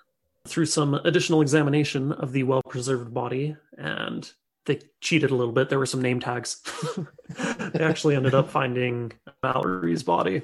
through 0.47 0.67
some 0.67 0.93
additional 0.93 1.41
examination 1.41 2.11
of 2.11 2.31
the 2.31 2.43
well 2.43 2.61
preserved 2.61 3.13
body, 3.13 3.55
and 3.77 4.29
they 4.65 4.81
cheated 5.01 5.31
a 5.31 5.35
little 5.35 5.53
bit, 5.53 5.69
there 5.69 5.79
were 5.79 5.85
some 5.85 6.01
name 6.01 6.19
tags. 6.19 6.61
they 7.73 7.79
actually 7.83 8.15
ended 8.15 8.35
up 8.35 8.49
finding 8.49 9.13
Mallory's 9.41 10.03
body. 10.03 10.43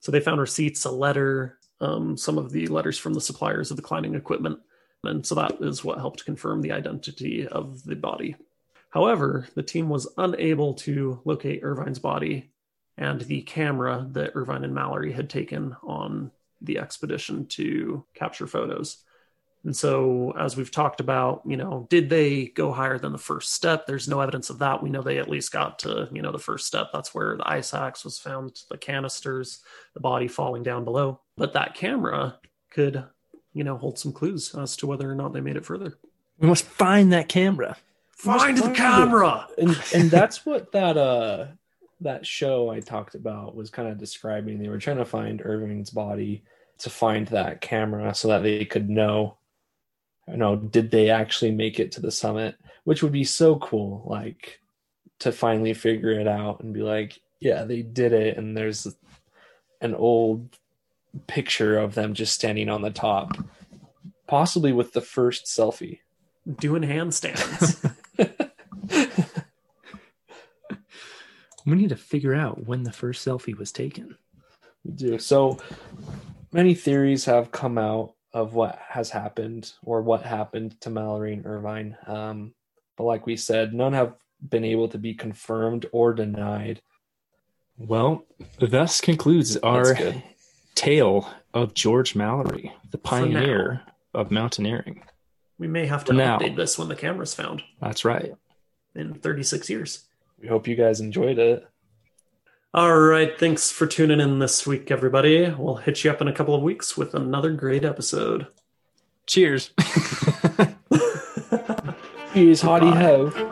So 0.00 0.12
they 0.12 0.20
found 0.20 0.40
receipts, 0.40 0.84
a 0.84 0.90
letter, 0.90 1.58
um, 1.80 2.16
some 2.16 2.38
of 2.38 2.52
the 2.52 2.66
letters 2.68 2.98
from 2.98 3.14
the 3.14 3.20
suppliers 3.20 3.70
of 3.70 3.76
the 3.76 3.82
climbing 3.82 4.14
equipment. 4.14 4.60
And 5.04 5.24
so 5.24 5.34
that 5.36 5.58
is 5.60 5.82
what 5.82 5.98
helped 5.98 6.24
confirm 6.24 6.60
the 6.60 6.72
identity 6.72 7.46
of 7.46 7.82
the 7.84 7.96
body. 7.96 8.36
However, 8.90 9.48
the 9.54 9.62
team 9.62 9.88
was 9.88 10.12
unable 10.16 10.74
to 10.74 11.20
locate 11.24 11.62
Irvine's 11.62 11.98
body 11.98 12.50
and 12.98 13.20
the 13.22 13.42
camera 13.42 14.06
that 14.10 14.32
Irvine 14.34 14.64
and 14.64 14.74
Mallory 14.74 15.12
had 15.12 15.30
taken 15.30 15.76
on 15.84 16.32
the 16.60 16.78
expedition 16.78 17.46
to 17.46 18.04
capture 18.14 18.48
photos. 18.48 18.98
And 19.64 19.76
so, 19.76 20.32
as 20.38 20.56
we've 20.56 20.70
talked 20.70 21.00
about, 21.00 21.42
you 21.44 21.56
know, 21.56 21.86
did 21.90 22.10
they 22.10 22.46
go 22.46 22.72
higher 22.72 22.98
than 22.98 23.12
the 23.12 23.18
first 23.18 23.52
step? 23.54 23.86
There's 23.86 24.08
no 24.08 24.20
evidence 24.20 24.50
of 24.50 24.58
that. 24.58 24.82
We 24.82 24.90
know 24.90 25.02
they 25.02 25.18
at 25.18 25.28
least 25.28 25.52
got 25.52 25.80
to, 25.80 26.08
you 26.12 26.22
know, 26.22 26.32
the 26.32 26.38
first 26.38 26.66
step. 26.66 26.88
That's 26.92 27.14
where 27.14 27.36
the 27.36 27.48
ice 27.48 27.72
axe 27.74 28.04
was 28.04 28.18
found, 28.18 28.62
the 28.70 28.78
canisters, 28.78 29.60
the 29.94 30.00
body 30.00 30.28
falling 30.28 30.62
down 30.62 30.84
below. 30.84 31.20
But 31.36 31.52
that 31.52 31.74
camera 31.74 32.38
could, 32.70 33.04
you 33.52 33.64
know, 33.64 33.76
hold 33.76 33.98
some 33.98 34.12
clues 34.12 34.54
as 34.54 34.76
to 34.76 34.86
whether 34.86 35.10
or 35.10 35.14
not 35.14 35.32
they 35.32 35.40
made 35.40 35.56
it 35.56 35.66
further. 35.66 35.98
We 36.38 36.48
must 36.48 36.64
find 36.64 37.12
that 37.12 37.28
camera. 37.28 37.76
Find 38.10 38.58
the 38.58 38.70
camera. 38.70 39.48
And 39.58 39.80
and 39.94 40.10
that's 40.10 40.46
what 40.46 40.72
that 40.72 40.96
uh 40.96 41.46
that 42.00 42.26
show 42.26 42.70
I 42.70 42.80
talked 42.80 43.14
about 43.14 43.54
was 43.54 43.70
kind 43.70 43.88
of 43.88 43.98
describing 43.98 44.58
they 44.58 44.68
were 44.68 44.78
trying 44.78 44.98
to 44.98 45.04
find 45.04 45.42
Irving's 45.44 45.90
body 45.90 46.42
to 46.78 46.90
find 46.90 47.26
that 47.28 47.60
camera 47.60 48.14
so 48.14 48.28
that 48.28 48.42
they 48.42 48.64
could 48.64 48.88
know 48.88 49.36
you 50.28 50.36
know 50.36 50.56
did 50.56 50.90
they 50.90 51.10
actually 51.10 51.50
make 51.50 51.80
it 51.80 51.92
to 51.92 52.00
the 52.00 52.12
summit 52.12 52.56
which 52.84 53.02
would 53.02 53.12
be 53.12 53.24
so 53.24 53.56
cool 53.56 54.04
like 54.06 54.60
to 55.18 55.32
finally 55.32 55.74
figure 55.74 56.10
it 56.10 56.28
out 56.28 56.60
and 56.60 56.72
be 56.72 56.82
like 56.82 57.20
yeah 57.40 57.64
they 57.64 57.82
did 57.82 58.12
it 58.12 58.36
and 58.36 58.56
there's 58.56 58.86
an 59.80 59.94
old 59.94 60.56
picture 61.26 61.78
of 61.78 61.94
them 61.94 62.14
just 62.14 62.34
standing 62.34 62.68
on 62.68 62.82
the 62.82 62.90
top 62.90 63.36
possibly 64.28 64.72
with 64.72 64.92
the 64.92 65.00
first 65.00 65.46
selfie. 65.46 65.98
Doing 66.60 66.82
handstands 66.82 67.92
We 71.68 71.76
need 71.76 71.90
to 71.90 71.96
figure 71.96 72.34
out 72.34 72.66
when 72.66 72.82
the 72.82 72.92
first 72.92 73.26
selfie 73.26 73.56
was 73.56 73.72
taken. 73.72 74.16
We 74.84 74.92
do. 74.92 75.18
So 75.18 75.58
many 76.50 76.74
theories 76.74 77.26
have 77.26 77.50
come 77.50 77.76
out 77.76 78.14
of 78.32 78.54
what 78.54 78.78
has 78.88 79.10
happened 79.10 79.72
or 79.82 80.00
what 80.00 80.22
happened 80.22 80.80
to 80.80 80.90
Mallory 80.90 81.34
and 81.34 81.44
Irvine. 81.44 81.96
Um, 82.06 82.54
but 82.96 83.04
like 83.04 83.26
we 83.26 83.36
said, 83.36 83.74
none 83.74 83.92
have 83.92 84.14
been 84.48 84.64
able 84.64 84.88
to 84.88 84.98
be 84.98 85.12
confirmed 85.12 85.84
or 85.92 86.14
denied. 86.14 86.80
Well, 87.76 88.24
thus 88.58 89.02
concludes 89.02 89.58
our 89.58 89.94
tale 90.74 91.28
of 91.52 91.74
George 91.74 92.14
Mallory, 92.14 92.72
the 92.90 92.98
pioneer 92.98 93.82
of 94.14 94.30
mountaineering. 94.30 95.02
We 95.58 95.68
may 95.68 95.86
have 95.86 96.04
to 96.06 96.14
now, 96.14 96.38
update 96.38 96.56
this 96.56 96.78
when 96.78 96.88
the 96.88 96.96
camera's 96.96 97.34
found. 97.34 97.62
That's 97.80 98.06
right. 98.06 98.34
In 98.94 99.14
36 99.14 99.68
years. 99.68 100.07
We 100.40 100.48
hope 100.48 100.68
you 100.68 100.76
guys 100.76 101.00
enjoyed 101.00 101.38
it. 101.38 101.66
All 102.74 102.98
right. 102.98 103.38
Thanks 103.38 103.70
for 103.70 103.86
tuning 103.86 104.20
in 104.20 104.38
this 104.38 104.66
week, 104.66 104.90
everybody. 104.90 105.50
We'll 105.50 105.76
hit 105.76 106.04
you 106.04 106.10
up 106.10 106.20
in 106.20 106.28
a 106.28 106.32
couple 106.32 106.54
of 106.54 106.62
weeks 106.62 106.96
with 106.96 107.14
another 107.14 107.52
great 107.52 107.84
episode. 107.84 108.46
Cheers. 109.26 109.72
Cheers, 112.34 112.62
hotty 112.62 112.94
ho. 112.94 113.47